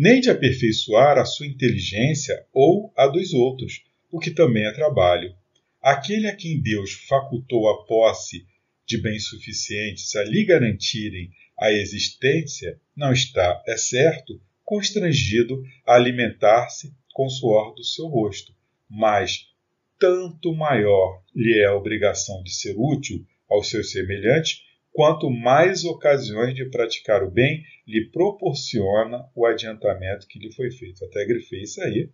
nem 0.00 0.18
de 0.18 0.30
aperfeiçoar 0.30 1.18
a 1.18 1.26
sua 1.26 1.46
inteligência 1.46 2.46
ou 2.54 2.90
a 2.96 3.06
dos 3.06 3.34
outros, 3.34 3.84
o 4.10 4.18
que 4.18 4.30
também 4.30 4.64
é 4.64 4.72
trabalho. 4.72 5.34
Aquele 5.78 6.26
a 6.26 6.34
quem 6.34 6.58
Deus 6.58 6.92
facultou 7.06 7.68
a 7.68 7.84
posse 7.84 8.46
de 8.86 8.96
bens 8.96 9.28
suficientes 9.28 10.16
a 10.16 10.24
lhe 10.24 10.42
garantirem 10.46 11.30
a 11.58 11.70
existência, 11.70 12.80
não 12.96 13.12
está, 13.12 13.62
é 13.68 13.76
certo, 13.76 14.40
constrangido 14.64 15.62
a 15.86 15.96
alimentar-se 15.96 16.94
com 17.12 17.26
o 17.26 17.30
suor 17.30 17.74
do 17.74 17.84
seu 17.84 18.06
rosto, 18.06 18.54
mas 18.88 19.50
tanto 19.98 20.54
maior 20.54 21.22
lhe 21.36 21.58
é 21.58 21.66
a 21.66 21.76
obrigação 21.76 22.42
de 22.42 22.54
ser 22.54 22.74
útil 22.78 23.22
aos 23.50 23.68
seus 23.68 23.92
semelhantes, 23.92 24.62
quanto 25.00 25.30
mais 25.30 25.82
ocasiões 25.82 26.54
de 26.54 26.68
praticar 26.68 27.22
o 27.22 27.30
bem 27.30 27.64
lhe 27.86 28.10
proporciona 28.10 29.26
o 29.34 29.46
adiantamento 29.46 30.26
que 30.28 30.38
lhe 30.38 30.52
foi 30.52 30.70
feito. 30.70 31.02
Até 31.06 31.24
grifei 31.24 31.62
isso 31.62 31.80
aí 31.80 32.10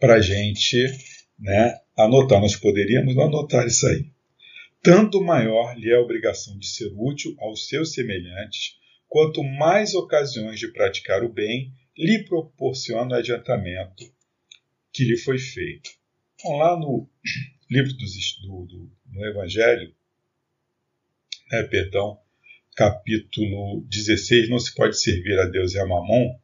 para 0.00 0.14
a 0.14 0.20
gente 0.20 0.84
né, 1.38 1.78
anotar. 1.96 2.40
Nós 2.40 2.56
poderíamos 2.56 3.16
anotar 3.16 3.64
isso 3.68 3.86
aí. 3.86 4.04
Tanto 4.82 5.22
maior 5.22 5.78
lhe 5.78 5.92
é 5.92 5.94
a 5.94 6.00
obrigação 6.00 6.58
de 6.58 6.66
ser 6.66 6.92
útil 6.92 7.36
aos 7.38 7.68
seus 7.68 7.94
semelhantes, 7.94 8.76
quanto 9.06 9.44
mais 9.44 9.94
ocasiões 9.94 10.58
de 10.58 10.72
praticar 10.72 11.22
o 11.22 11.32
bem 11.32 11.72
lhe 11.96 12.24
proporciona 12.24 13.14
o 13.14 13.18
adiantamento 13.18 14.12
que 14.92 15.04
lhe 15.04 15.16
foi 15.16 15.38
feito. 15.38 15.88
Então, 16.34 16.56
lá 16.56 16.76
no 16.76 17.08
livro 17.70 17.92
dos, 17.92 18.40
do, 18.42 18.66
do, 18.66 18.90
no 19.06 19.24
Evangelho, 19.24 19.94
né, 21.52 21.62
perdão, 21.64 22.18
capítulo 22.74 23.84
16, 23.88 24.48
não 24.48 24.58
se 24.58 24.74
pode 24.74 24.98
servir 24.98 25.38
a 25.38 25.44
Deus 25.44 25.74
e 25.74 25.78
a 25.78 25.86
Mamon, 25.86 26.34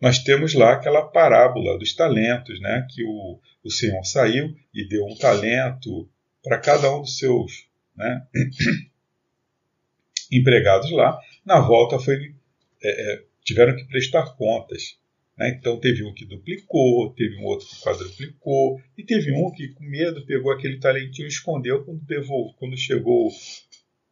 nós 0.00 0.18
temos 0.18 0.54
lá 0.54 0.74
aquela 0.74 1.02
parábola 1.02 1.78
dos 1.78 1.94
talentos, 1.94 2.60
né, 2.60 2.86
que 2.90 3.02
o, 3.02 3.40
o 3.64 3.70
Senhor 3.70 4.04
saiu 4.04 4.54
e 4.72 4.86
deu 4.86 5.06
um 5.06 5.16
talento 5.16 6.08
para 6.42 6.58
cada 6.58 6.94
um 6.94 7.00
dos 7.00 7.18
seus 7.18 7.66
né, 7.96 8.26
empregados 10.30 10.90
lá. 10.92 11.18
Na 11.44 11.60
volta 11.60 11.98
foi, 11.98 12.34
é, 12.82 13.12
é, 13.12 13.24
tiveram 13.42 13.74
que 13.74 13.84
prestar 13.86 14.36
contas. 14.36 14.98
Né? 15.36 15.56
Então 15.58 15.80
teve 15.80 16.04
um 16.04 16.12
que 16.12 16.24
duplicou, 16.24 17.12
teve 17.14 17.36
um 17.36 17.44
outro 17.44 17.66
que 17.66 17.80
quadruplicou, 17.80 18.80
e 18.96 19.02
teve 19.02 19.32
um 19.32 19.50
que, 19.50 19.68
com 19.68 19.84
medo, 19.84 20.24
pegou 20.26 20.52
aquele 20.52 20.78
talentinho 20.78 21.26
e 21.26 21.30
escondeu. 21.30 21.84
Quando, 21.84 22.04
devolve, 22.04 22.54
quando 22.58 22.76
chegou 22.76 23.30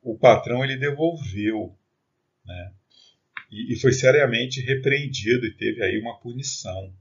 o 0.06 0.16
patrão, 0.16 0.64
ele 0.64 0.76
devolveu. 0.76 1.76
Né? 2.44 2.72
E, 3.50 3.72
e, 3.72 3.80
foi 3.80 3.92
seriamente 3.92 4.60
repreendido 4.60 5.44
e 5.44 5.52
teve 5.52 5.82
aí 5.82 5.98
uma 6.00 6.18
punição. 6.20 6.92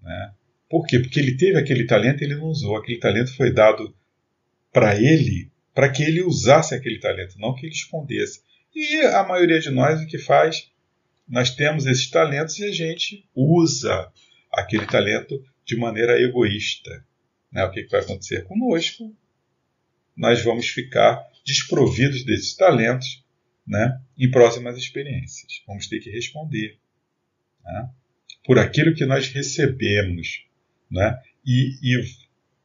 Né? 0.00 0.34
Por 0.68 0.86
quê? 0.86 0.98
Porque 0.98 1.20
ele 1.20 1.36
teve 1.36 1.58
aquele 1.58 1.86
talento 1.86 2.22
e 2.22 2.24
ele 2.24 2.36
não 2.36 2.46
usou. 2.46 2.76
Aquele 2.76 2.98
talento 2.98 3.36
foi 3.36 3.52
dado 3.52 3.94
para 4.72 4.96
ele, 4.96 5.50
para 5.74 5.90
que 5.90 6.02
ele 6.02 6.22
usasse 6.22 6.74
aquele 6.74 6.98
talento, 6.98 7.38
não 7.38 7.54
que 7.54 7.66
ele 7.66 7.74
escondesse. 7.74 8.40
E 8.74 9.02
a 9.02 9.22
maioria 9.22 9.60
de 9.60 9.70
nós 9.70 10.00
o 10.00 10.06
que 10.06 10.18
faz 10.18 10.70
nós 11.28 11.50
temos 11.50 11.86
esses 11.86 12.08
talentos 12.10 12.58
e 12.58 12.64
a 12.64 12.72
gente 12.72 13.26
usa 13.34 14.12
aquele 14.52 14.86
talento 14.86 15.42
de 15.64 15.76
maneira 15.76 16.20
egoísta. 16.20 17.04
Né? 17.52 17.64
O 17.64 17.70
que, 17.70 17.86
vai 17.86 18.00
acontecer 18.00 18.44
conosco? 18.44 19.14
Nós 20.16 20.42
vamos 20.42 20.68
ficar 20.68 21.24
desprovidos 21.44 22.24
desses 22.24 22.54
talentos 22.54 23.24
né? 23.66 24.00
em 24.18 24.30
próximas 24.30 24.76
experiências. 24.76 25.62
Vamos 25.66 25.86
ter 25.86 26.00
que 26.00 26.10
responder 26.10 26.78
né? 27.64 27.90
por 28.44 28.58
aquilo 28.58 28.94
que 28.94 29.04
nós 29.04 29.28
recebemos. 29.28 30.44
Né? 30.90 31.18
E, 31.46 31.78
e 31.82 32.04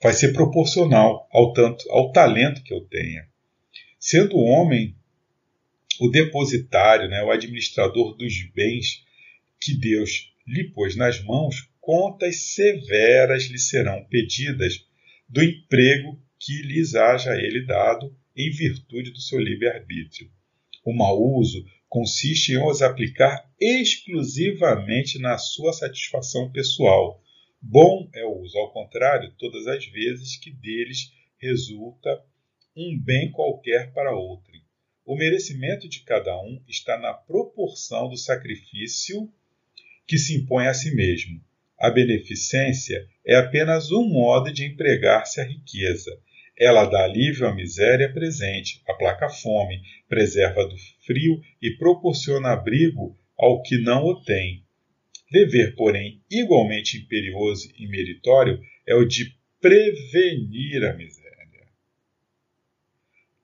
vai 0.02 0.14
ser 0.14 0.34
proporcional 0.34 1.28
ao, 1.32 1.54
tanto, 1.54 1.90
ao 1.92 2.12
talento 2.12 2.64
que 2.64 2.74
eu 2.74 2.82
tenha. 2.82 3.28
Sendo 4.00 4.38
homem 4.38 4.96
o 6.00 6.08
depositário, 6.08 7.10
né, 7.10 7.22
o 7.24 7.30
administrador 7.30 8.16
dos 8.16 8.34
bens 8.54 9.04
que 9.60 9.76
Deus 9.76 10.34
lhe 10.48 10.64
pôs 10.72 10.96
nas 10.96 11.22
mãos, 11.22 11.70
contas 11.82 12.54
severas 12.54 13.44
lhe 13.46 13.60
serão 13.60 14.06
pedidas 14.06 14.86
do 15.28 15.44
emprego 15.44 16.18
que 16.40 16.62
lhes 16.62 16.96
haja 16.96 17.36
ele 17.36 17.66
dado 17.66 18.16
em 18.36 18.50
virtude 18.52 19.12
do 19.12 19.20
seu 19.20 19.40
livre-arbítrio. 19.40 20.30
O 20.86 20.94
mau 20.94 21.22
uso 21.22 21.66
consiste 21.88 22.54
em 22.54 22.64
os 22.64 22.82
aplicar 22.82 23.50
exclusivamente 23.60 25.20
na 25.20 25.38
sua 25.38 25.74
satisfação 25.74 26.52
pessoal. 26.52 27.22
Bom 27.62 28.10
é 28.14 28.24
o 28.24 28.40
uso, 28.40 28.58
ao 28.58 28.72
contrário, 28.72 29.34
todas 29.38 29.68
as 29.68 29.86
vezes 29.88 30.38
que 30.38 30.52
deles 30.52 31.12
resulta 31.38 32.24
um 32.76 32.98
bem 32.98 33.32
qualquer 33.32 33.92
para 33.92 34.16
outrem. 34.16 34.62
O 35.06 35.16
merecimento 35.16 35.90
de 35.90 36.02
cada 36.02 36.40
um 36.40 36.62
está 36.68 36.98
na 36.98 37.14
proporção 37.14 38.10
do 38.10 38.16
sacrifício 38.16 39.28
que 40.08 40.18
se 40.18 40.36
impõe 40.36 40.68
a 40.68 40.74
si 40.74 40.94
mesmo. 40.94 41.42
A 41.80 41.90
beneficência 41.90 43.08
é 43.26 43.36
apenas 43.36 43.92
um 43.92 44.08
modo 44.08 44.52
de 44.52 44.66
empregar-se 44.66 45.42
a 45.42 45.44
riqueza. 45.44 46.12
Ela 46.60 46.86
dá 46.86 47.04
alívio 47.04 47.48
à 47.48 47.56
miséria 47.56 48.12
presente, 48.12 48.82
aplaca 48.88 49.28
a 49.28 49.30
fome, 49.30 49.82
preserva 50.08 50.68
do 50.68 50.76
frio 51.06 51.40
e 51.62 51.72
proporciona 51.78 52.50
abrigo 52.52 53.18
ao 53.38 53.62
que 53.62 53.78
não 53.78 54.04
o 54.04 54.22
tem. 54.22 54.64
Dever, 55.32 55.76
porém, 55.76 56.22
igualmente 56.30 56.98
imperioso 56.98 57.70
e 57.78 57.88
meritório 57.88 58.60
é 58.86 58.96
o 58.96 59.06
de 59.06 59.34
prevenir 59.62 60.84
a 60.84 60.94
miséria 60.94 61.30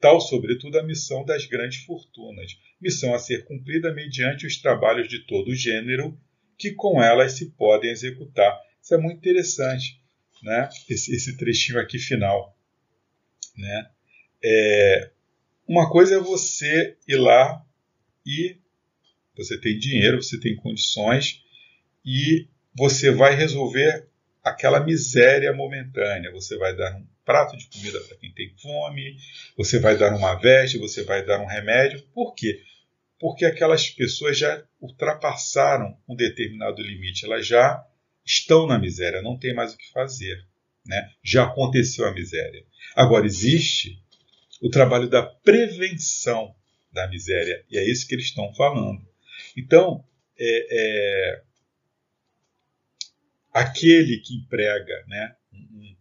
tal, 0.05 0.21
sobretudo, 0.21 0.77
a 0.77 0.83
missão 0.83 1.25
das 1.25 1.47
grandes 1.47 1.83
fortunas, 1.83 2.55
missão 2.79 3.15
a 3.15 3.17
ser 3.17 3.43
cumprida 3.45 3.91
mediante 3.91 4.45
os 4.45 4.55
trabalhos 4.61 5.09
de 5.09 5.25
todo 5.25 5.55
gênero 5.55 6.15
que 6.59 6.73
com 6.73 7.01
elas 7.01 7.31
se 7.33 7.49
podem 7.53 7.89
executar. 7.89 8.55
Isso 8.79 8.93
é 8.93 8.99
muito 8.99 9.17
interessante, 9.17 9.99
né? 10.43 10.69
esse, 10.87 11.11
esse 11.11 11.35
trechinho 11.37 11.79
aqui 11.79 11.97
final. 11.97 12.54
Né? 13.57 13.89
É, 14.43 15.11
uma 15.67 15.89
coisa 15.89 16.15
é 16.15 16.19
você 16.19 16.97
ir 17.07 17.17
lá 17.17 17.63
e 18.25 18.57
você 19.35 19.59
tem 19.59 19.77
dinheiro, 19.77 20.21
você 20.21 20.39
tem 20.39 20.55
condições 20.55 21.43
e 22.05 22.47
você 22.75 23.11
vai 23.11 23.35
resolver 23.35 24.07
aquela 24.43 24.79
miséria 24.79 25.51
momentânea. 25.53 26.31
Você 26.31 26.57
vai 26.57 26.75
dar 26.75 26.95
um 26.95 27.05
prato 27.25 27.57
de 27.57 27.67
comida 27.67 27.99
para 28.01 28.17
quem 28.17 28.31
tem 28.31 28.53
fome, 28.61 29.17
você 29.57 29.79
vai 29.79 29.97
dar 29.97 30.15
uma 30.15 30.35
veste, 30.35 30.77
você 30.77 31.03
vai 31.03 31.25
dar 31.25 31.41
um 31.41 31.47
remédio. 31.47 32.03
Por 32.13 32.35
quê? 32.35 32.61
Porque 33.19 33.45
aquelas 33.45 33.89
pessoas 33.89 34.37
já 34.37 34.63
ultrapassaram 34.79 35.97
um 36.07 36.15
determinado 36.15 36.81
limite, 36.81 37.25
elas 37.25 37.47
já 37.47 37.83
estão 38.23 38.67
na 38.67 38.77
miséria, 38.77 39.21
não 39.21 39.37
tem 39.37 39.53
mais 39.53 39.73
o 39.73 39.77
que 39.77 39.91
fazer. 39.91 40.45
Né? 40.85 41.11
Já 41.23 41.45
aconteceu 41.45 42.07
a 42.07 42.13
miséria. 42.13 42.63
Agora, 42.95 43.25
existe 43.25 44.01
o 44.61 44.69
trabalho 44.69 45.09
da 45.09 45.23
prevenção 45.23 46.55
da 46.91 47.07
miséria, 47.09 47.63
e 47.69 47.77
é 47.77 47.83
isso 47.89 48.07
que 48.07 48.15
eles 48.15 48.25
estão 48.25 48.53
falando. 48.53 49.05
Então, 49.57 50.03
é, 50.39 50.67
é, 50.71 51.41
aquele 53.53 54.17
que 54.19 54.35
emprega 54.35 55.03
né, 55.07 55.35
um, 55.53 55.95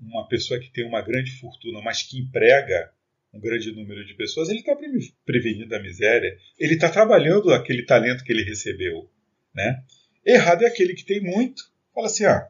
uma 0.00 0.28
pessoa 0.28 0.58
que 0.58 0.70
tem 0.70 0.84
uma 0.84 1.02
grande 1.02 1.30
fortuna, 1.38 1.80
mas 1.80 2.02
que 2.02 2.18
emprega 2.18 2.92
um 3.32 3.40
grande 3.40 3.70
número 3.72 4.04
de 4.04 4.14
pessoas, 4.14 4.48
ele 4.48 4.58
está 4.58 4.76
prevenindo 5.24 5.74
a 5.74 5.80
miséria, 5.80 6.36
ele 6.58 6.74
está 6.74 6.88
trabalhando 6.88 7.52
aquele 7.52 7.84
talento 7.84 8.24
que 8.24 8.32
ele 8.32 8.42
recebeu. 8.42 9.08
Né? 9.54 9.84
Errado 10.24 10.62
é 10.62 10.66
aquele 10.66 10.94
que 10.94 11.04
tem 11.04 11.20
muito, 11.20 11.70
fala 11.94 12.06
assim: 12.06 12.24
ah, 12.24 12.48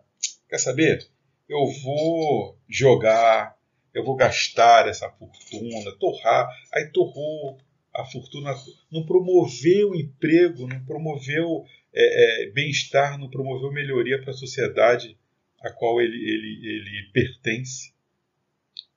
quer 0.49 0.59
saber? 0.59 1.07
Eu 1.51 1.67
vou 1.83 2.57
jogar, 2.69 3.59
eu 3.93 4.05
vou 4.05 4.15
gastar 4.15 4.87
essa 4.87 5.11
fortuna, 5.11 5.91
torrar. 5.99 6.49
Aí 6.73 6.87
torrou 6.93 7.59
a 7.93 8.05
fortuna, 8.05 8.55
não 8.89 9.05
promoveu 9.05 9.93
emprego, 9.97 10.69
não 10.69 10.85
promoveu 10.85 11.65
é, 11.93 12.45
é, 12.45 12.51
bem-estar, 12.53 13.19
não 13.19 13.29
promoveu 13.29 13.73
melhoria 13.73 14.23
para 14.23 14.31
a 14.31 14.37
sociedade 14.37 15.19
a 15.61 15.73
qual 15.73 16.01
ele, 16.01 16.17
ele, 16.17 16.69
ele 16.69 17.11
pertence. 17.13 17.93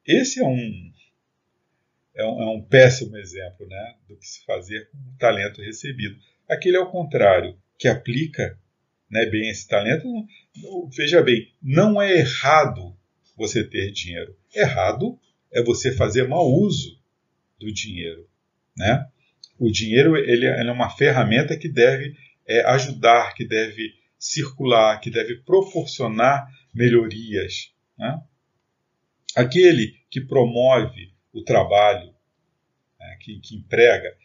Esse 0.05 0.39
é 0.39 0.45
um, 0.45 0.93
é 2.13 2.23
um, 2.23 2.41
é 2.43 2.45
um 2.51 2.61
péssimo 2.61 3.17
exemplo 3.17 3.67
né, 3.67 3.95
do 4.07 4.15
que 4.15 4.27
se 4.27 4.45
fazer 4.45 4.91
com 4.91 4.97
o 4.99 5.17
talento 5.17 5.59
recebido. 5.59 6.15
Aquele, 6.47 6.77
ao 6.77 6.91
contrário, 6.91 7.57
que 7.79 7.87
aplica 7.87 8.59
né, 9.13 9.27
bem 9.27 9.47
esse 9.47 9.67
talento, 9.67 10.07
veja 10.97 11.21
bem, 11.21 11.53
não 11.61 12.01
é 12.01 12.17
errado 12.17 12.97
você 13.37 13.63
ter 13.63 13.91
dinheiro. 13.91 14.35
Errado 14.53 15.19
é 15.51 15.61
você 15.61 15.95
fazer 15.95 16.27
mau 16.27 16.51
uso 16.51 16.99
do 17.59 17.71
dinheiro. 17.71 18.27
Né? 18.75 19.05
O 19.59 19.71
dinheiro 19.71 20.17
ele 20.17 20.47
é 20.47 20.71
uma 20.71 20.89
ferramenta 20.89 21.55
que 21.55 21.69
deve 21.69 22.15
é, 22.47 22.65
ajudar, 22.71 23.35
que 23.35 23.47
deve 23.47 23.93
circular, 24.17 24.99
que 24.99 25.11
deve 25.11 25.35
proporcionar 25.43 26.47
melhorias. 26.73 27.71
Né? 27.95 28.19
Aquele 29.35 29.93
que 30.09 30.21
promove 30.21 31.13
o 31.31 31.43
trabalho, 31.43 32.15
né, 32.99 33.17
que, 33.21 33.39
que 33.39 33.55
emprega, 33.57 34.15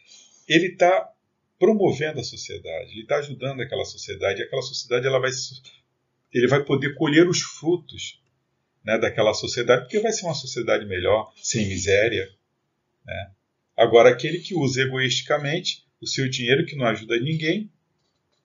ele 0.48 0.68
está 0.68 1.10
promovendo 1.58 2.20
a 2.20 2.24
sociedade, 2.24 2.92
ele 2.92 3.02
está 3.02 3.16
ajudando 3.16 3.60
aquela 3.60 3.84
sociedade, 3.84 4.40
e 4.40 4.44
aquela 4.44 4.62
sociedade 4.62 5.06
ela 5.06 5.18
vai, 5.18 5.30
ele 6.32 6.46
vai 6.46 6.64
poder 6.64 6.94
colher 6.94 7.28
os 7.28 7.40
frutos 7.40 8.20
né, 8.84 8.98
daquela 8.98 9.34
sociedade, 9.34 9.82
porque 9.82 10.00
vai 10.00 10.12
ser 10.12 10.26
uma 10.26 10.34
sociedade 10.34 10.86
melhor, 10.86 11.32
sem 11.36 11.66
miséria. 11.66 12.28
Né? 13.04 13.30
Agora, 13.76 14.10
aquele 14.10 14.38
que 14.38 14.54
usa 14.54 14.82
egoisticamente 14.82 15.84
o 16.00 16.06
seu 16.06 16.28
dinheiro, 16.28 16.64
que 16.64 16.76
não 16.76 16.86
ajuda 16.86 17.18
ninguém, 17.18 17.70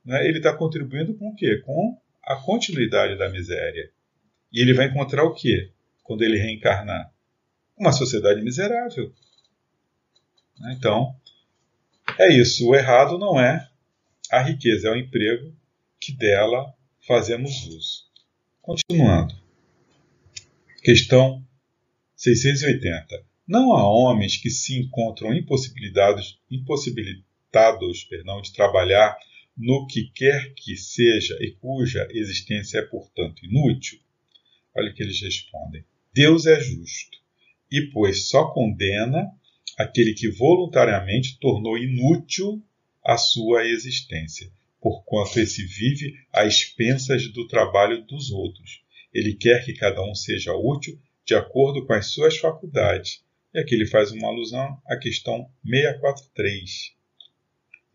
né, 0.03 0.27
ele 0.27 0.37
está 0.37 0.55
contribuindo 0.55 1.13
com 1.15 1.29
o 1.29 1.35
quê? 1.35 1.61
Com 1.63 1.97
a 2.23 2.35
continuidade 2.35 3.17
da 3.17 3.29
miséria. 3.29 3.91
E 4.51 4.61
ele 4.61 4.73
vai 4.73 4.87
encontrar 4.87 5.23
o 5.23 5.33
quê? 5.33 5.71
quando 6.03 6.21
ele 6.21 6.37
reencarnar? 6.37 7.11
Uma 7.77 7.91
sociedade 7.91 8.41
miserável. 8.41 9.11
Então, 10.71 11.15
é 12.19 12.33
isso. 12.33 12.67
O 12.67 12.75
errado 12.75 13.17
não 13.17 13.39
é 13.39 13.67
a 14.31 14.41
riqueza, 14.41 14.87
é 14.87 14.91
o 14.91 14.95
emprego 14.95 15.55
que 15.99 16.11
dela 16.11 16.73
fazemos 17.07 17.65
uso. 17.67 18.03
Continuando. 18.61 19.35
Questão 20.83 21.45
680. 22.15 23.23
Não 23.47 23.73
há 23.73 23.87
homens 23.87 24.37
que 24.37 24.49
se 24.49 24.79
encontram 24.79 25.33
impossibilitados, 25.33 26.39
impossibilitados 26.49 28.03
perdão, 28.09 28.41
de 28.41 28.51
trabalhar 28.53 29.15
no 29.55 29.85
que 29.85 30.09
quer 30.15 30.53
que 30.55 30.75
seja 30.75 31.37
e 31.39 31.51
cuja 31.51 32.07
existência 32.11 32.79
é, 32.79 32.81
portanto, 32.81 33.45
inútil? 33.45 33.99
Olha 34.75 34.89
o 34.89 34.93
que 34.93 35.03
eles 35.03 35.21
respondem. 35.21 35.85
Deus 36.13 36.45
é 36.47 36.59
justo, 36.59 37.17
e 37.71 37.81
pois 37.91 38.29
só 38.29 38.51
condena 38.51 39.31
aquele 39.77 40.13
que 40.13 40.29
voluntariamente 40.29 41.37
tornou 41.39 41.77
inútil 41.77 42.61
a 43.03 43.17
sua 43.17 43.65
existência, 43.65 44.51
porquanto 44.81 45.39
esse 45.39 45.65
vive 45.65 46.13
às 46.31 46.55
expensas 46.55 47.31
do 47.31 47.47
trabalho 47.47 48.03
dos 48.05 48.31
outros. 48.31 48.81
Ele 49.13 49.33
quer 49.33 49.65
que 49.65 49.73
cada 49.73 50.01
um 50.03 50.15
seja 50.15 50.53
útil 50.53 50.99
de 51.25 51.35
acordo 51.35 51.85
com 51.85 51.93
as 51.93 52.07
suas 52.07 52.37
faculdades, 52.37 53.23
e 53.53 53.59
aqui 53.59 53.75
ele 53.75 53.85
faz 53.85 54.11
uma 54.11 54.27
alusão 54.27 54.77
à 54.87 54.97
questão 54.97 55.47
643. 55.63 56.93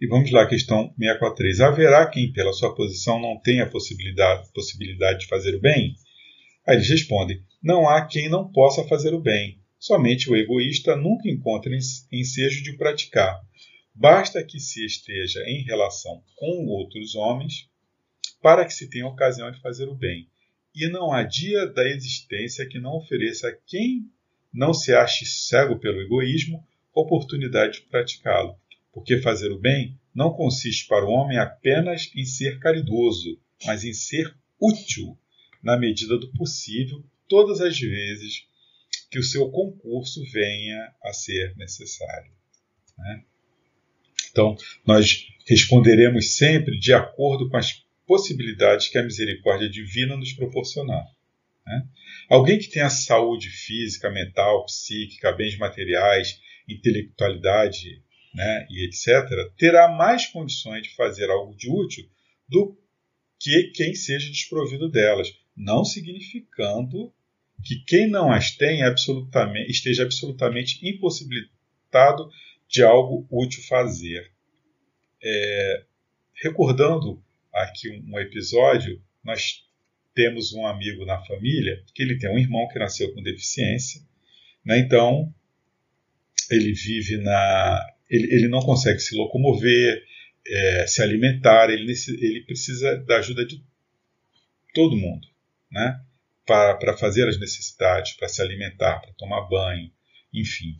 E 0.00 0.06
vamos 0.06 0.30
lá, 0.30 0.46
questão 0.46 0.94
643. 0.98 1.60
Haverá 1.60 2.06
quem, 2.06 2.32
pela 2.32 2.52
sua 2.52 2.74
posição, 2.74 3.20
não 3.20 3.36
tenha 3.40 3.68
possibilidade, 3.68 4.48
possibilidade 4.52 5.20
de 5.20 5.26
fazer 5.26 5.56
o 5.56 5.60
bem? 5.60 5.94
Aí 6.66 6.76
eles 6.76 6.88
respondem: 6.88 7.42
não 7.60 7.88
há 7.88 8.06
quem 8.06 8.28
não 8.28 8.50
possa 8.52 8.86
fazer 8.86 9.12
o 9.12 9.20
bem. 9.20 9.58
Somente 9.78 10.28
o 10.28 10.36
egoísta 10.36 10.96
nunca 10.96 11.28
encontra 11.28 11.72
ensejo 12.12 12.62
de 12.62 12.76
praticar. 12.76 13.40
Basta 13.94 14.44
que 14.44 14.58
se 14.58 14.84
esteja 14.84 15.42
em 15.46 15.62
relação 15.62 16.22
com 16.36 16.66
outros 16.66 17.14
homens 17.14 17.68
para 18.42 18.64
que 18.64 18.72
se 18.72 18.88
tenha 18.88 19.06
ocasião 19.06 19.50
de 19.50 19.60
fazer 19.60 19.88
o 19.88 19.94
bem. 19.94 20.28
E 20.74 20.88
não 20.88 21.12
há 21.12 21.22
dia 21.22 21.66
da 21.66 21.88
existência 21.88 22.68
que 22.68 22.78
não 22.78 22.96
ofereça 22.96 23.48
a 23.48 23.56
quem 23.66 24.10
não 24.52 24.72
se 24.72 24.92
ache 24.92 25.26
cego 25.26 25.78
pelo 25.78 26.00
egoísmo, 26.00 26.66
oportunidade 26.94 27.80
de 27.80 27.86
praticá-lo, 27.86 28.56
porque 28.92 29.20
fazer 29.20 29.52
o 29.52 29.58
bem 29.58 29.98
não 30.14 30.32
consiste 30.32 30.86
para 30.88 31.04
o 31.04 31.10
homem 31.10 31.38
apenas 31.38 32.10
em 32.14 32.24
ser 32.24 32.58
caridoso, 32.58 33.38
mas 33.64 33.84
em 33.84 33.92
ser 33.92 34.34
útil, 34.60 35.16
na 35.62 35.76
medida 35.76 36.18
do 36.18 36.32
possível, 36.32 37.04
todas 37.28 37.60
as 37.60 37.78
vezes 37.78 38.46
que 39.10 39.18
o 39.18 39.22
seu 39.22 39.50
concurso 39.50 40.22
venha 40.32 40.92
a 41.02 41.12
ser 41.12 41.56
necessário. 41.56 42.30
Né? 42.96 43.24
Então, 44.30 44.56
nós 44.86 45.26
responderemos 45.46 46.36
sempre 46.36 46.78
de 46.78 46.92
acordo 46.92 47.48
com 47.48 47.56
as 47.56 47.84
possibilidades 48.06 48.88
que 48.88 48.98
a 48.98 49.02
misericórdia 49.02 49.68
divina 49.68 50.16
nos 50.16 50.32
proporcionar. 50.32 51.06
Né? 51.66 51.86
Alguém 52.28 52.58
que 52.58 52.68
tenha 52.68 52.90
saúde 52.90 53.48
física, 53.48 54.10
mental, 54.10 54.64
psíquica, 54.66 55.32
bens 55.32 55.56
materiais, 55.58 56.40
intelectualidade 56.68 58.02
né, 58.34 58.66
e 58.70 58.84
etc., 58.84 59.52
terá 59.56 59.88
mais 59.88 60.26
condições 60.26 60.82
de 60.82 60.94
fazer 60.94 61.30
algo 61.30 61.54
de 61.54 61.70
útil 61.70 62.08
do 62.48 62.76
que 63.40 63.70
quem 63.74 63.94
seja 63.94 64.30
desprovido 64.30 64.90
delas, 64.90 65.32
não 65.56 65.84
significando 65.84 67.12
que 67.64 67.84
quem 67.86 68.08
não 68.08 68.32
as 68.32 68.56
tem 68.56 68.82
absolutamente, 68.82 69.70
esteja 69.70 70.04
absolutamente 70.04 70.86
impossibilitado 70.86 72.30
de 72.68 72.82
algo 72.82 73.26
útil 73.30 73.62
fazer. 73.64 74.30
É, 75.22 75.84
recordando 76.42 77.22
aqui 77.52 77.90
um 78.06 78.18
episódio, 78.18 79.02
nós 79.24 79.64
temos 80.14 80.52
um 80.52 80.66
amigo 80.66 81.04
na 81.04 81.24
família 81.24 81.82
que 81.94 82.02
ele 82.02 82.18
tem 82.18 82.30
um 82.30 82.38
irmão 82.38 82.68
que 82.68 82.78
nasceu 82.78 83.12
com 83.14 83.22
deficiência, 83.22 84.00
né? 84.64 84.78
então 84.78 85.32
ele 86.50 86.72
vive 86.72 87.18
na. 87.18 87.86
Ele, 88.08 88.34
ele 88.34 88.48
não 88.48 88.60
consegue 88.60 89.00
se 89.00 89.14
locomover, 89.14 90.02
é, 90.46 90.86
se 90.86 91.02
alimentar, 91.02 91.70
ele, 91.70 91.92
ele 92.20 92.42
precisa 92.44 92.96
da 93.04 93.18
ajuda 93.18 93.44
de 93.44 93.62
todo 94.72 94.96
mundo, 94.96 95.28
né? 95.70 96.00
Para 96.48 96.96
fazer 96.96 97.28
as 97.28 97.38
necessidades, 97.38 98.14
para 98.14 98.26
se 98.26 98.42
alimentar, 98.42 99.00
para 99.00 99.12
tomar 99.12 99.46
banho, 99.48 99.90
enfim. 100.32 100.76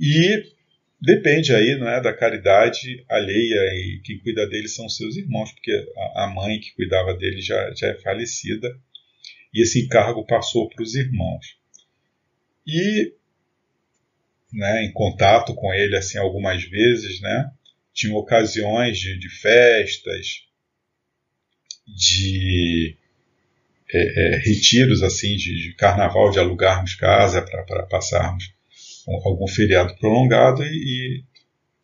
E 0.00 0.56
Depende 1.00 1.54
aí 1.54 1.76
não 1.76 1.88
é, 1.88 2.00
da 2.00 2.12
caridade 2.12 3.04
alheia 3.08 3.60
e 3.76 4.00
quem 4.04 4.18
cuida 4.18 4.48
dele 4.48 4.66
são 4.66 4.88
seus 4.88 5.16
irmãos, 5.16 5.52
porque 5.52 5.70
a, 6.16 6.26
mãe 6.26 6.58
que 6.58 6.74
cuidava 6.74 7.14
dele 7.14 7.40
já, 7.40 7.72
já 7.72 7.88
é 7.88 7.94
falecida 8.00 8.76
e 9.54 9.62
esse 9.62 9.84
encargo 9.84 10.26
passou 10.26 10.68
para 10.68 10.82
os 10.82 10.96
irmãos. 10.96 11.56
E 12.66 13.14
né, 14.52 14.84
em 14.84 14.92
contato 14.92 15.54
com 15.54 15.72
ele 15.72 15.96
assim 15.96 16.18
algumas 16.18 16.64
vezes, 16.64 17.20
né, 17.20 17.48
tinha 17.94 18.16
ocasiões 18.16 18.98
de, 18.98 19.16
de 19.20 19.28
festas, 19.28 20.48
de 21.86 22.96
é, 23.90 24.34
é, 24.34 24.38
retiros 24.38 25.02
assim 25.02 25.34
de, 25.36 25.62
de, 25.62 25.74
carnaval, 25.74 26.30
de 26.30 26.38
alugarmos 26.38 26.94
casa 26.94 27.42
para 27.42 27.86
passarmos 27.86 28.52
algum 29.24 29.46
feriado 29.46 29.96
prolongado 29.96 30.62
e, 30.62 31.24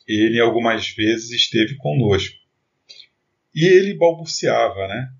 e 0.06 0.26
ele 0.26 0.40
algumas 0.40 0.90
vezes 0.90 1.30
esteve 1.30 1.76
conosco. 1.76 2.36
E 3.54 3.64
ele 3.64 3.94
balbuciava, 3.94 4.86
né? 4.88 5.10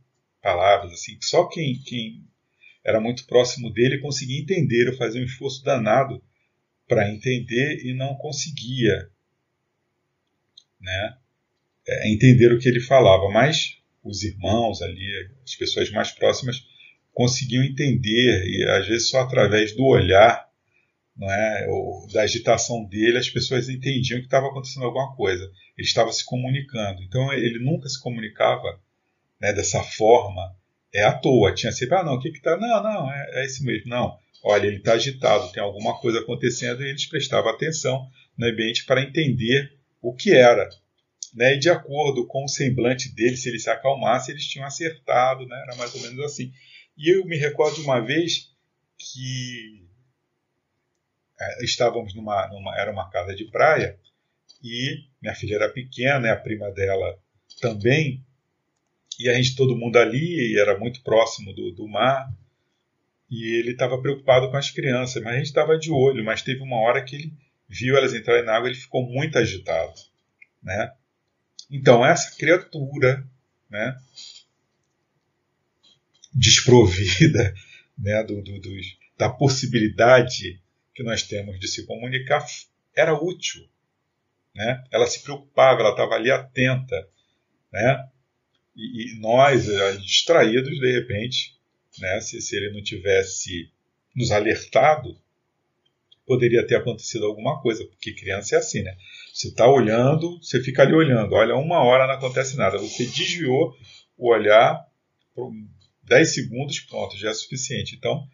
Palavras 0.42 0.92
assim, 0.92 1.16
só 1.22 1.46
quem, 1.46 1.80
quem 1.86 2.22
era 2.84 3.00
muito 3.00 3.26
próximo 3.26 3.72
dele 3.72 4.00
conseguia 4.00 4.40
entender. 4.40 4.88
Eu 4.88 4.96
fazia 4.96 5.22
um 5.22 5.24
esforço 5.24 5.64
danado 5.64 6.22
para 6.86 7.10
entender 7.10 7.82
e 7.82 7.94
não 7.94 8.14
conseguia, 8.16 9.08
né? 10.78 11.16
É, 11.88 12.12
entender 12.12 12.52
o 12.52 12.58
que 12.58 12.68
ele 12.68 12.80
falava. 12.80 13.30
Mas 13.30 13.78
os 14.02 14.22
irmãos 14.22 14.82
ali, 14.82 15.30
as 15.42 15.54
pessoas 15.54 15.90
mais 15.90 16.10
próximas, 16.10 16.62
conseguiam 17.14 17.64
entender 17.64 18.44
e 18.46 18.68
às 18.70 18.86
vezes 18.86 19.08
só 19.08 19.20
através 19.20 19.74
do 19.74 19.84
olhar 19.84 20.44
não 21.16 21.30
é, 21.30 21.66
ou 21.68 22.08
da 22.12 22.22
agitação 22.22 22.84
dele, 22.84 23.18
as 23.18 23.28
pessoas 23.28 23.68
entendiam 23.68 24.18
que 24.18 24.26
estava 24.26 24.48
acontecendo 24.48 24.84
alguma 24.84 25.14
coisa. 25.14 25.44
Ele 25.78 25.86
estava 25.86 26.10
se 26.12 26.24
comunicando. 26.24 27.02
Então 27.02 27.32
ele 27.32 27.64
nunca 27.64 27.88
se 27.88 28.00
comunicava 28.00 28.80
né, 29.40 29.52
dessa 29.52 29.82
forma 29.82 30.56
é 30.92 31.02
à 31.04 31.12
toa. 31.12 31.54
Tinha 31.54 31.72
sempre, 31.72 31.96
ah, 31.96 32.04
não, 32.04 32.14
o 32.14 32.20
que 32.20 32.28
está? 32.28 32.56
Não, 32.56 32.82
não, 32.82 33.12
é, 33.12 33.30
é 33.34 33.44
esse 33.44 33.64
mesmo. 33.64 33.88
Não, 33.88 34.16
olha, 34.42 34.66
ele 34.66 34.76
está 34.76 34.94
agitado, 34.94 35.52
tem 35.52 35.62
alguma 35.62 35.98
coisa 36.00 36.20
acontecendo 36.20 36.82
e 36.82 36.88
eles 36.88 37.06
prestavam 37.06 37.50
atenção 37.50 38.08
no 38.36 38.46
ambiente 38.46 38.84
para 38.84 39.02
entender 39.02 39.76
o 40.00 40.14
que 40.14 40.32
era. 40.32 40.68
Né, 41.34 41.56
e 41.56 41.58
de 41.58 41.68
acordo 41.68 42.28
com 42.28 42.44
o 42.44 42.48
semblante 42.48 43.12
dele, 43.12 43.36
se 43.36 43.48
ele 43.48 43.58
se 43.58 43.68
acalmasse, 43.68 44.30
eles 44.30 44.46
tinham 44.46 44.66
acertado, 44.66 45.44
né, 45.46 45.64
era 45.66 45.76
mais 45.76 45.92
ou 45.94 46.00
menos 46.00 46.24
assim. 46.24 46.52
E 46.96 47.14
eu 47.14 47.24
me 47.24 47.36
recordo 47.36 47.76
de 47.76 47.82
uma 47.82 48.00
vez 48.00 48.52
que 48.96 49.84
é, 51.40 51.64
estávamos 51.64 52.14
numa, 52.14 52.48
numa, 52.48 52.76
era 52.78 52.90
uma 52.92 53.10
casa 53.10 53.34
de 53.34 53.44
praia 53.46 53.98
e 54.62 55.04
minha 55.20 55.34
filha 55.34 55.56
era 55.56 55.68
pequena, 55.68 56.32
a 56.32 56.36
prima 56.36 56.70
dela 56.70 57.18
também, 57.60 58.24
e 59.18 59.28
a 59.28 59.34
gente 59.34 59.54
todo 59.54 59.76
mundo 59.76 59.96
ali 59.98 60.58
era 60.58 60.78
muito 60.78 61.02
próximo 61.02 61.52
do, 61.52 61.72
do 61.72 61.88
mar. 61.88 62.32
E 63.30 63.58
ele 63.58 63.72
estava 63.72 64.00
preocupado 64.00 64.50
com 64.50 64.56
as 64.56 64.70
crianças, 64.70 65.22
mas 65.22 65.34
a 65.34 65.36
gente 65.38 65.46
estava 65.46 65.78
de 65.78 65.90
olho, 65.90 66.24
mas 66.24 66.42
teve 66.42 66.60
uma 66.60 66.76
hora 66.76 67.02
que 67.02 67.16
ele 67.16 67.32
viu 67.68 67.96
elas 67.96 68.14
entrarem 68.14 68.44
na 68.44 68.54
água, 68.54 68.68
ele 68.68 68.78
ficou 68.78 69.02
muito 69.02 69.38
agitado, 69.38 69.94
né? 70.62 70.92
Então 71.70 72.04
essa 72.04 72.36
criatura, 72.36 73.26
né, 73.68 73.96
desprovida, 76.34 77.54
né, 77.96 78.22
do, 78.24 78.42
do, 78.42 78.60
da 79.16 79.30
possibilidade 79.30 80.60
que 80.94 81.02
nós 81.02 81.22
temos 81.22 81.58
de 81.58 81.68
se 81.68 81.86
comunicar 81.86 82.44
era 82.96 83.14
útil. 83.14 83.66
Né? 84.54 84.84
Ela 84.90 85.06
se 85.06 85.22
preocupava, 85.22 85.80
ela 85.80 85.90
estava 85.90 86.14
ali 86.14 86.30
atenta. 86.30 87.08
Né? 87.72 88.08
E, 88.76 89.12
e 89.12 89.20
nós, 89.20 89.68
eh, 89.68 89.96
distraídos, 89.96 90.78
de 90.78 90.92
repente, 90.92 91.58
né? 91.98 92.20
se, 92.20 92.40
se 92.40 92.56
ele 92.56 92.72
não 92.72 92.82
tivesse 92.82 93.70
nos 94.14 94.30
alertado, 94.30 95.18
poderia 96.26 96.66
ter 96.66 96.76
acontecido 96.76 97.26
alguma 97.26 97.60
coisa, 97.60 97.84
porque 97.84 98.14
criança 98.14 98.54
é 98.54 98.58
assim, 98.58 98.82
né? 98.82 98.96
Você 99.32 99.48
está 99.48 99.68
olhando, 99.68 100.38
você 100.40 100.62
fica 100.62 100.82
ali 100.82 100.94
olhando, 100.94 101.34
olha, 101.34 101.56
uma 101.56 101.82
hora 101.82 102.06
não 102.06 102.14
acontece 102.14 102.56
nada. 102.56 102.78
Você 102.78 103.04
desviou 103.04 103.76
o 104.16 104.32
olhar 104.32 104.86
10 106.06 106.34
segundos, 106.34 106.80
pronto, 106.80 107.16
já 107.16 107.30
é 107.30 107.34
suficiente. 107.34 107.96
Então, 107.96 108.26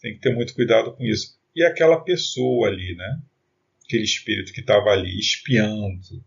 tem 0.00 0.14
que 0.14 0.20
ter 0.20 0.34
muito 0.34 0.54
cuidado 0.54 0.94
com 0.94 1.04
isso. 1.04 1.38
E 1.54 1.64
aquela 1.64 2.00
pessoa 2.00 2.68
ali, 2.68 2.94
né? 2.94 3.22
Aquele 3.84 4.04
espírito 4.04 4.52
que 4.52 4.60
estava 4.60 4.90
ali 4.90 5.18
espiando, 5.18 6.24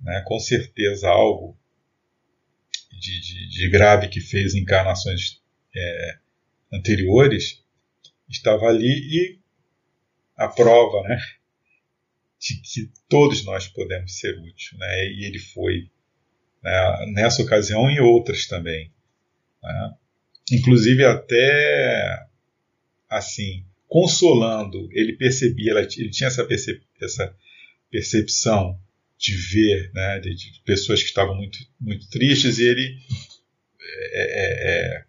né? 0.00 0.22
Com 0.26 0.38
certeza 0.38 1.08
algo 1.08 1.56
de, 2.90 3.20
de, 3.20 3.48
de 3.50 3.68
grave 3.68 4.08
que 4.08 4.20
fez 4.20 4.54
encarnações 4.54 5.40
é, 5.74 6.18
anteriores, 6.72 7.62
estava 8.28 8.66
ali 8.66 8.88
e 8.88 9.38
a 10.36 10.48
prova, 10.48 11.06
né? 11.08 11.18
De 12.38 12.60
que 12.60 12.90
todos 13.08 13.44
nós 13.44 13.68
podemos 13.68 14.18
ser 14.18 14.38
úteis, 14.38 14.70
né? 14.78 15.06
E 15.08 15.26
ele 15.26 15.38
foi 15.38 15.90
né, 16.62 17.06
nessa 17.12 17.42
ocasião 17.42 17.90
e 17.90 18.00
outras 18.00 18.46
também. 18.46 18.90
Né? 19.62 19.94
Inclusive 20.52 21.04
até 21.04 22.26
assim, 23.08 23.64
consolando, 23.88 24.88
ele 24.92 25.12
percebia, 25.14 25.72
ele 25.72 26.10
tinha 26.10 26.28
essa, 26.28 26.44
percep 26.44 26.82
essa 27.00 27.34
percepção 27.90 28.78
de 29.18 29.36
ver, 29.36 29.90
né, 29.92 30.18
de, 30.18 30.34
de, 30.34 30.60
pessoas 30.64 31.00
que 31.00 31.08
estavam 31.08 31.36
muito, 31.36 31.58
muito 31.78 32.08
tristes 32.08 32.58
e 32.58 32.64
ele 32.64 32.98
é, 34.12 34.22
é, 34.22 34.96
é 34.96 35.04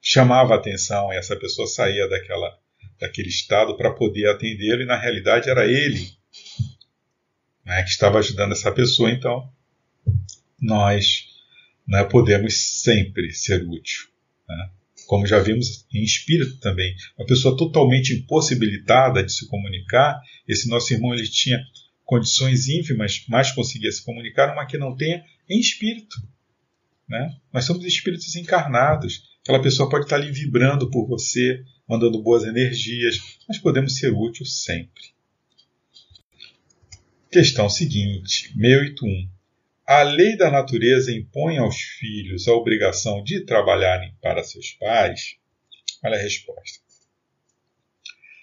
chamava 0.00 0.54
atenção 0.54 1.12
e 1.12 1.16
essa 1.16 1.34
pessoa 1.36 1.66
saía 1.66 2.06
daquela, 2.08 2.58
daquele 3.00 3.28
estado 3.28 3.76
para 3.76 3.92
poder 3.92 4.28
atendê-lo 4.28 4.82
e 4.82 4.86
na 4.86 4.96
realidade 4.96 5.50
era 5.50 5.66
ele 5.66 6.18
né, 7.68 7.82
que 7.82 7.90
estava 7.90 8.18
ajudando 8.18 8.52
essa 8.52 8.72
pessoa. 8.72 9.10
Então, 9.10 9.52
nós 10.60 11.26
né, 11.88 12.04
podemos 12.04 12.54
sempre 12.82 13.32
ser 13.32 13.66
útil. 13.66 14.06
Né? 14.46 14.70
Como 15.06 15.26
já 15.26 15.38
vimos 15.38 15.86
em 15.92 16.02
espírito 16.02 16.58
também, 16.60 16.94
uma 17.18 17.26
pessoa 17.26 17.56
totalmente 17.56 18.12
impossibilitada 18.12 19.24
de 19.24 19.32
se 19.32 19.48
comunicar, 19.48 20.20
esse 20.46 20.68
nosso 20.68 20.92
irmão 20.92 21.14
ele 21.14 21.26
tinha 21.26 21.58
condições 22.04 22.68
ínfimas, 22.68 23.24
mas 23.28 23.52
conseguia 23.52 23.90
se 23.90 24.04
comunicar, 24.04 24.52
uma 24.52 24.66
que 24.66 24.76
não 24.76 24.94
tenha 24.94 25.24
em 25.48 25.58
espírito. 25.58 26.16
Né? 27.08 27.34
Nós 27.52 27.64
somos 27.64 27.84
espíritos 27.84 28.36
encarnados. 28.36 29.22
Aquela 29.42 29.62
pessoa 29.62 29.88
pode 29.88 30.04
estar 30.04 30.16
ali 30.16 30.30
vibrando 30.30 30.90
por 30.90 31.06
você, 31.06 31.64
mandando 31.88 32.22
boas 32.22 32.44
energias, 32.44 33.18
mas 33.48 33.56
podemos 33.56 33.96
ser 33.96 34.12
úteis 34.12 34.62
sempre. 34.62 35.02
Questão 37.30 37.68
seguinte, 37.68 38.52
681. 38.54 39.37
A 39.90 40.02
lei 40.02 40.36
da 40.36 40.50
natureza 40.50 41.10
impõe 41.10 41.56
aos 41.56 41.80
filhos 41.80 42.46
a 42.46 42.52
obrigação 42.52 43.24
de 43.24 43.46
trabalharem 43.46 44.14
para 44.20 44.44
seus 44.44 44.72
pais? 44.72 45.38
Olha 46.04 46.18
a 46.18 46.20
resposta. 46.20 46.84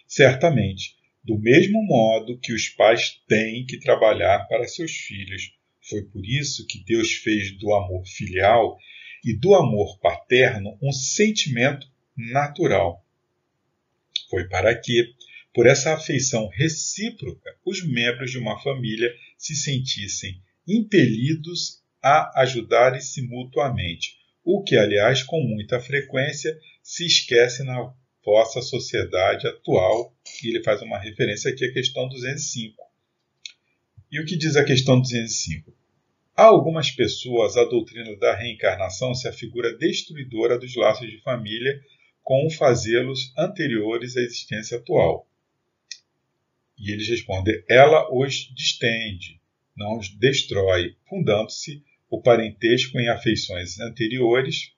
Certamente, 0.08 0.96
do 1.24 1.38
mesmo 1.38 1.86
modo 1.86 2.40
que 2.40 2.52
os 2.52 2.70
pais 2.70 3.22
têm 3.28 3.64
que 3.64 3.78
trabalhar 3.78 4.48
para 4.48 4.68
seus 4.68 4.92
filhos. 4.92 5.54
Foi 5.88 6.02
por 6.06 6.26
isso 6.26 6.66
que 6.66 6.84
Deus 6.84 7.12
fez 7.12 7.56
do 7.60 7.76
amor 7.76 8.04
filial 8.08 8.76
e 9.24 9.38
do 9.38 9.54
amor 9.54 10.00
paterno 10.00 10.76
um 10.82 10.92
sentimento 10.92 11.88
natural. 12.18 13.06
Foi 14.32 14.48
para 14.48 14.74
que, 14.74 15.14
por 15.54 15.68
essa 15.68 15.94
afeição 15.94 16.48
recíproca, 16.48 17.56
os 17.64 17.86
membros 17.88 18.32
de 18.32 18.40
uma 18.40 18.60
família 18.64 19.14
se 19.38 19.56
sentissem 19.56 20.44
impelidos 20.68 21.84
a 22.02 22.42
ajudarem-se 22.42 23.22
mutuamente, 23.24 24.18
o 24.44 24.64
que, 24.64 24.78
aliás, 24.78 25.24
com 25.24 25.42
muita 25.42 25.80
frequência 25.80 26.58
se 26.84 27.06
esquece 27.06 27.64
na 27.64 27.94
vossa 28.24 28.62
sociedade 28.62 29.48
atual. 29.48 30.16
E 30.44 30.50
ele 30.50 30.64
faz 30.64 30.82
uma 30.82 31.00
referência 31.00 31.52
aqui 31.52 31.66
à 31.66 31.74
questão 31.74 32.08
205. 32.08 32.84
E 34.12 34.20
o 34.20 34.26
que 34.26 34.38
diz 34.38 34.56
a 34.56 34.64
questão 34.64 35.00
205? 35.00 35.74
Há 36.36 36.44
algumas 36.44 36.92
pessoas, 36.92 37.56
a 37.56 37.64
doutrina 37.64 38.16
da 38.18 38.36
reencarnação 38.36 39.16
se 39.16 39.28
afigura 39.28 39.76
destruidora 39.78 40.60
dos 40.60 40.76
laços 40.76 41.10
de 41.10 41.22
família 41.22 41.80
com 42.22 42.50
fazê-los 42.50 43.34
anteriores 43.38 44.18
à 44.18 44.22
existência 44.22 44.78
atual. 44.78 45.28
E 46.78 46.92
eles 46.92 47.08
respondem: 47.08 47.64
ela 47.70 48.14
os 48.14 48.52
distende, 48.54 49.40
não 49.76 49.98
os 49.98 50.10
destrói, 50.10 50.96
fundando-se 51.08 51.84
o 52.10 52.22
parentesco 52.22 53.00
em 53.00 53.10
afeições 53.10 53.80
anteriores, 53.80 54.72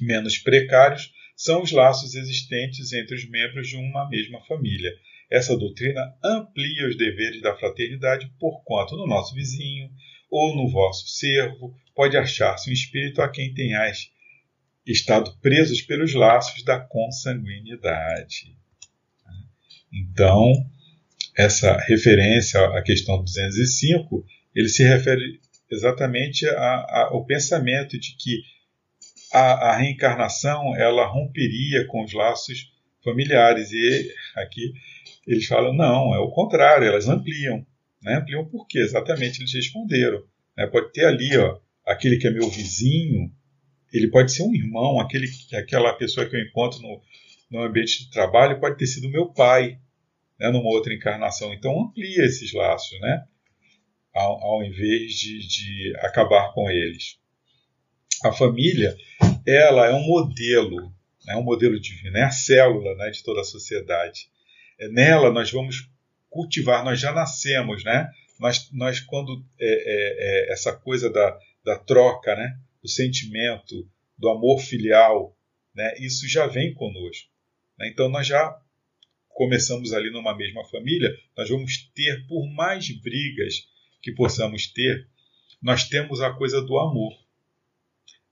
menos 0.00 0.38
precários, 0.38 1.12
são 1.36 1.62
os 1.62 1.72
laços 1.72 2.14
existentes 2.14 2.92
entre 2.92 3.14
os 3.14 3.28
membros 3.28 3.68
de 3.68 3.76
uma 3.76 4.08
mesma 4.08 4.40
família. 4.42 4.92
Essa 5.30 5.56
doutrina 5.56 6.14
amplia 6.22 6.88
os 6.88 6.96
deveres 6.96 7.40
da 7.40 7.56
fraternidade, 7.56 8.30
porquanto 8.38 8.96
no 8.96 9.06
nosso 9.06 9.34
vizinho 9.34 9.90
ou 10.30 10.54
no 10.54 10.68
vosso 10.68 11.08
servo 11.08 11.74
pode 11.94 12.16
achar-se 12.16 12.70
um 12.70 12.72
espírito 12.72 13.22
a 13.22 13.28
quem 13.28 13.52
tenhais 13.54 14.10
estado 14.86 15.36
presos 15.40 15.82
pelos 15.82 16.14
laços 16.14 16.62
da 16.62 16.78
consanguinidade. 16.80 18.56
Então, 19.92 20.52
essa 21.40 21.76
referência 21.86 22.60
à 22.76 22.82
questão 22.82 23.22
205, 23.22 24.24
ele 24.54 24.68
se 24.68 24.82
refere 24.84 25.40
exatamente 25.70 26.46
a, 26.46 26.52
a, 26.52 27.08
ao 27.12 27.24
pensamento 27.24 27.98
de 27.98 28.16
que 28.16 28.42
a, 29.32 29.70
a, 29.70 29.76
reencarnação 29.76 30.76
ela 30.76 31.06
romperia 31.06 31.86
com 31.86 32.04
os 32.04 32.12
laços 32.12 32.70
familiares. 33.02 33.70
E 33.72 34.12
aqui 34.36 34.72
eles 35.26 35.46
falam, 35.46 35.72
não, 35.72 36.14
é 36.14 36.18
o 36.18 36.30
contrário, 36.30 36.86
elas 36.86 37.08
ampliam. 37.08 37.64
Né? 38.02 38.16
Ampliam 38.16 38.44
por 38.44 38.66
quê? 38.66 38.80
Exatamente, 38.80 39.40
eles 39.40 39.54
responderam. 39.54 40.22
Né? 40.56 40.66
Pode 40.66 40.92
ter 40.92 41.06
ali 41.06 41.36
ó, 41.38 41.58
aquele 41.86 42.18
que 42.18 42.26
é 42.26 42.30
meu 42.30 42.50
vizinho, 42.50 43.30
ele 43.92 44.08
pode 44.08 44.32
ser 44.32 44.42
um 44.42 44.54
irmão, 44.54 45.00
aquele, 45.00 45.26
aquela 45.54 45.92
pessoa 45.94 46.28
que 46.28 46.36
eu 46.36 46.40
encontro 46.40 46.80
no, 46.82 47.00
no 47.50 47.64
ambiente 47.64 48.04
de 48.04 48.10
trabalho 48.10 48.60
pode 48.60 48.76
ter 48.76 48.86
sido 48.86 49.08
meu 49.08 49.32
pai, 49.32 49.78
né, 50.40 50.50
numa 50.50 50.70
outra 50.70 50.94
encarnação. 50.94 51.52
Então 51.52 51.78
amplia 51.78 52.24
esses 52.24 52.52
laços, 52.54 52.98
né? 53.00 53.24
Ao, 54.12 54.42
ao 54.42 54.64
invés 54.64 55.12
de, 55.12 55.46
de 55.46 55.96
acabar 55.98 56.52
com 56.54 56.68
eles. 56.70 57.20
A 58.24 58.32
família, 58.32 58.96
ela 59.46 59.86
é 59.86 59.94
um 59.94 60.02
modelo, 60.02 60.92
é 61.28 61.34
né, 61.34 61.36
um 61.36 61.44
modelo 61.44 61.78
divino, 61.78 62.16
é 62.16 62.24
a 62.24 62.30
célula 62.30 62.94
né, 62.96 63.10
de 63.10 63.22
toda 63.22 63.42
a 63.42 63.44
sociedade. 63.44 64.28
É, 64.78 64.88
nela 64.88 65.30
nós 65.30 65.52
vamos 65.52 65.88
cultivar, 66.28 66.84
nós 66.84 66.98
já 66.98 67.12
nascemos, 67.12 67.84
né? 67.84 68.08
Nós, 68.38 68.70
nós 68.72 69.00
quando 69.00 69.44
é, 69.60 69.66
é, 69.66 70.48
é, 70.48 70.52
essa 70.52 70.72
coisa 70.72 71.10
da, 71.10 71.38
da 71.64 71.78
troca, 71.78 72.34
né? 72.34 72.58
Do 72.82 72.88
sentimento, 72.88 73.86
do 74.16 74.30
amor 74.30 74.60
filial, 74.60 75.36
né? 75.74 75.94
Isso 75.98 76.26
já 76.26 76.46
vem 76.46 76.72
conosco. 76.72 77.28
Né? 77.78 77.88
Então 77.88 78.08
nós 78.08 78.26
já 78.26 78.58
começamos 79.34 79.92
ali 79.92 80.10
numa 80.10 80.36
mesma 80.36 80.64
família, 80.64 81.10
nós 81.36 81.48
vamos 81.48 81.90
ter, 81.94 82.26
por 82.26 82.46
mais 82.52 82.90
brigas 83.00 83.68
que 84.02 84.12
possamos 84.12 84.66
ter, 84.66 85.08
nós 85.62 85.88
temos 85.88 86.20
a 86.20 86.32
coisa 86.32 86.60
do 86.62 86.78
amor. 86.78 87.12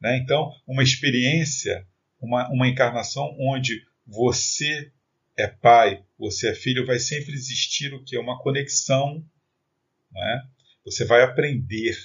Né? 0.00 0.18
Então, 0.18 0.52
uma 0.66 0.82
experiência, 0.82 1.86
uma, 2.20 2.48
uma 2.50 2.68
encarnação 2.68 3.36
onde 3.38 3.84
você 4.06 4.92
é 5.36 5.46
pai, 5.46 6.04
você 6.18 6.50
é 6.50 6.54
filho, 6.54 6.86
vai 6.86 6.98
sempre 6.98 7.32
existir 7.32 7.92
o 7.94 8.02
que 8.02 8.16
é 8.16 8.20
uma 8.20 8.40
conexão. 8.40 9.24
Né? 10.10 10.48
Você 10.84 11.04
vai 11.04 11.22
aprender 11.22 11.96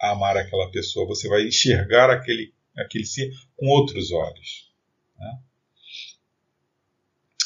a 0.00 0.10
amar 0.10 0.36
aquela 0.36 0.70
pessoa, 0.70 1.06
você 1.06 1.28
vai 1.28 1.46
enxergar 1.46 2.10
aquele, 2.10 2.52
aquele 2.76 3.06
ser 3.06 3.30
com 3.56 3.66
outros 3.68 4.10
olhos. 4.10 4.72
Né? 5.18 5.38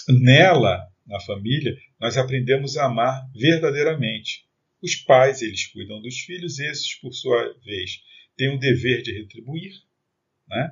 Nela, 0.08 0.86
na 1.06 1.20
família, 1.20 1.76
nós 2.00 2.16
aprendemos 2.16 2.76
a 2.76 2.86
amar 2.86 3.28
verdadeiramente. 3.34 4.46
Os 4.82 4.94
pais, 4.94 5.42
eles 5.42 5.66
cuidam 5.66 6.00
dos 6.00 6.18
filhos, 6.20 6.58
esses, 6.58 6.94
por 7.00 7.12
sua 7.12 7.54
vez, 7.64 8.02
têm 8.36 8.54
o 8.54 8.58
dever 8.58 9.02
de 9.02 9.12
retribuir. 9.12 9.72
Né? 10.48 10.70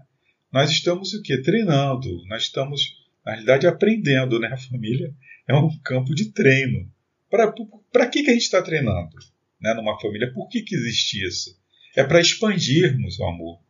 Nós 0.52 0.70
estamos 0.70 1.12
o 1.14 1.22
quê? 1.22 1.40
Treinando. 1.42 2.24
Nós 2.26 2.44
estamos, 2.44 2.96
na 3.24 3.32
realidade, 3.32 3.66
aprendendo. 3.66 4.38
Né? 4.38 4.48
A 4.48 4.56
família 4.56 5.12
é 5.48 5.54
um 5.54 5.68
campo 5.80 6.14
de 6.14 6.32
treino. 6.32 6.90
Para 7.28 8.08
que, 8.08 8.22
que 8.22 8.30
a 8.30 8.34
gente 8.34 8.42
está 8.42 8.62
treinando 8.62 9.16
né? 9.60 9.74
numa 9.74 9.98
família? 9.98 10.32
Por 10.32 10.48
que, 10.48 10.62
que 10.62 10.74
existe 10.74 11.24
isso? 11.26 11.58
É 11.96 12.04
para 12.04 12.20
expandirmos 12.20 13.18
o 13.18 13.24
amor. 13.24 13.60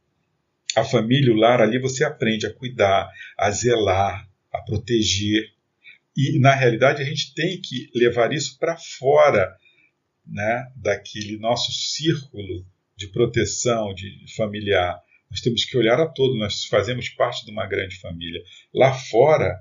A 0.76 0.84
família, 0.84 1.32
o 1.32 1.36
lar, 1.36 1.60
ali 1.60 1.78
você 1.78 2.04
aprende 2.04 2.46
a 2.46 2.52
cuidar, 2.52 3.08
a 3.38 3.50
zelar, 3.50 4.28
a 4.52 4.60
proteger, 4.62 5.53
e, 6.16 6.38
na 6.38 6.54
realidade, 6.54 7.02
a 7.02 7.04
gente 7.04 7.34
tem 7.34 7.60
que 7.60 7.90
levar 7.94 8.32
isso 8.32 8.58
para 8.58 8.76
fora 8.76 9.56
né, 10.26 10.70
daquele 10.76 11.38
nosso 11.38 11.72
círculo 11.72 12.64
de 12.96 13.08
proteção 13.08 13.92
de 13.94 14.24
familiar. 14.36 15.00
Nós 15.30 15.40
temos 15.40 15.64
que 15.64 15.76
olhar 15.76 15.98
a 15.98 16.06
todo, 16.06 16.38
nós 16.38 16.64
fazemos 16.66 17.08
parte 17.08 17.44
de 17.44 17.50
uma 17.50 17.66
grande 17.66 17.98
família. 17.98 18.40
Lá 18.72 18.94
fora, 18.94 19.60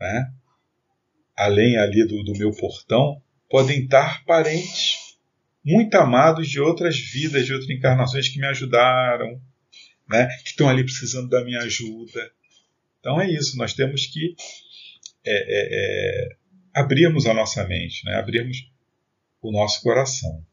né, 0.00 0.32
além 1.36 1.76
ali 1.76 2.06
do, 2.06 2.22
do 2.22 2.38
meu 2.38 2.52
portão, 2.52 3.20
podem 3.50 3.84
estar 3.84 4.24
parentes 4.24 5.16
muito 5.64 5.94
amados 5.96 6.48
de 6.48 6.60
outras 6.60 6.96
vidas, 6.98 7.44
de 7.44 7.52
outras 7.52 7.70
encarnações 7.70 8.28
que 8.28 8.38
me 8.38 8.46
ajudaram, 8.46 9.40
né, 10.08 10.26
que 10.42 10.50
estão 10.50 10.68
ali 10.68 10.84
precisando 10.84 11.28
da 11.28 11.44
minha 11.44 11.60
ajuda. 11.60 12.30
Então 13.00 13.20
é 13.20 13.30
isso, 13.30 13.56
nós 13.56 13.74
temos 13.74 14.06
que 14.06 14.34
é, 15.30 16.28
é, 16.30 16.36
abrirmos 16.74 17.26
a 17.26 17.34
nossa 17.34 17.66
mente, 17.66 18.04
né, 18.04 18.14
abrirmos 18.14 18.70
o 19.42 19.52
nosso 19.52 19.82
coração. 19.82 20.44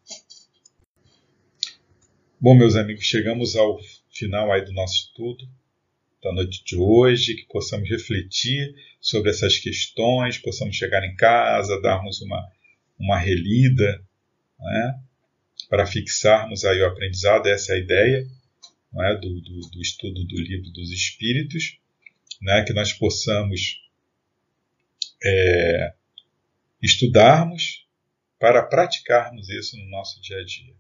Bom, 2.40 2.54
meus 2.54 2.76
amigos, 2.76 3.06
chegamos 3.06 3.56
ao 3.56 3.80
final 4.12 4.52
aí 4.52 4.64
do 4.64 4.74
nosso 4.74 4.96
estudo 4.96 5.48
da 6.26 6.34
noite 6.34 6.64
de 6.66 6.76
hoje, 6.76 7.36
que 7.36 7.46
possamos 7.46 7.88
refletir 7.88 8.74
sobre 9.00 9.30
essas 9.30 9.60
questões, 9.60 10.40
possamos 10.40 10.76
chegar 10.76 11.04
em 11.04 11.16
casa, 11.16 11.80
darmos 11.80 12.20
uma, 12.20 12.52
uma 12.98 13.20
relida, 13.20 14.04
né, 14.60 15.00
para 15.70 15.86
fixarmos 15.86 16.66
aí 16.66 16.82
o 16.82 16.88
aprendizado, 16.88 17.46
essa 17.46 17.74
é 17.74 17.76
a 17.76 17.80
ideia 17.80 18.28
né, 18.92 19.16
do, 19.22 19.40
do, 19.40 19.60
do, 19.70 19.82
estudo 19.82 20.24
do 20.26 20.42
livro 20.42 20.72
dos 20.72 20.92
Espíritos, 20.92 21.78
né, 22.42 22.64
que 22.64 22.74
nós 22.74 22.92
possamos 22.92 23.85
é, 25.26 25.94
estudarmos 26.82 27.88
para 28.40 28.64
praticarmos 28.64 29.50
isso 29.50 29.78
no 29.78 29.90
nosso 29.90 30.22
dia 30.22 30.38
a 30.38 30.46
dia. 30.46 30.76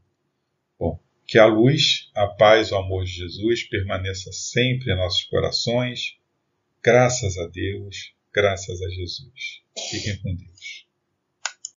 Bom, 0.77 0.99
que 1.25 1.39
a 1.39 1.45
luz, 1.45 2.11
a 2.15 2.27
paz, 2.27 2.71
o 2.71 2.75
amor 2.75 3.05
de 3.05 3.11
Jesus 3.11 3.63
permaneça 3.63 4.31
sempre 4.31 4.91
em 4.91 4.95
nossos 4.95 5.23
corações. 5.23 6.17
Graças 6.83 7.37
a 7.37 7.47
Deus, 7.47 8.13
graças 8.33 8.81
a 8.81 8.89
Jesus. 8.89 9.63
Fiquem 9.89 10.21
com 10.21 10.35
Deus. 10.35 10.84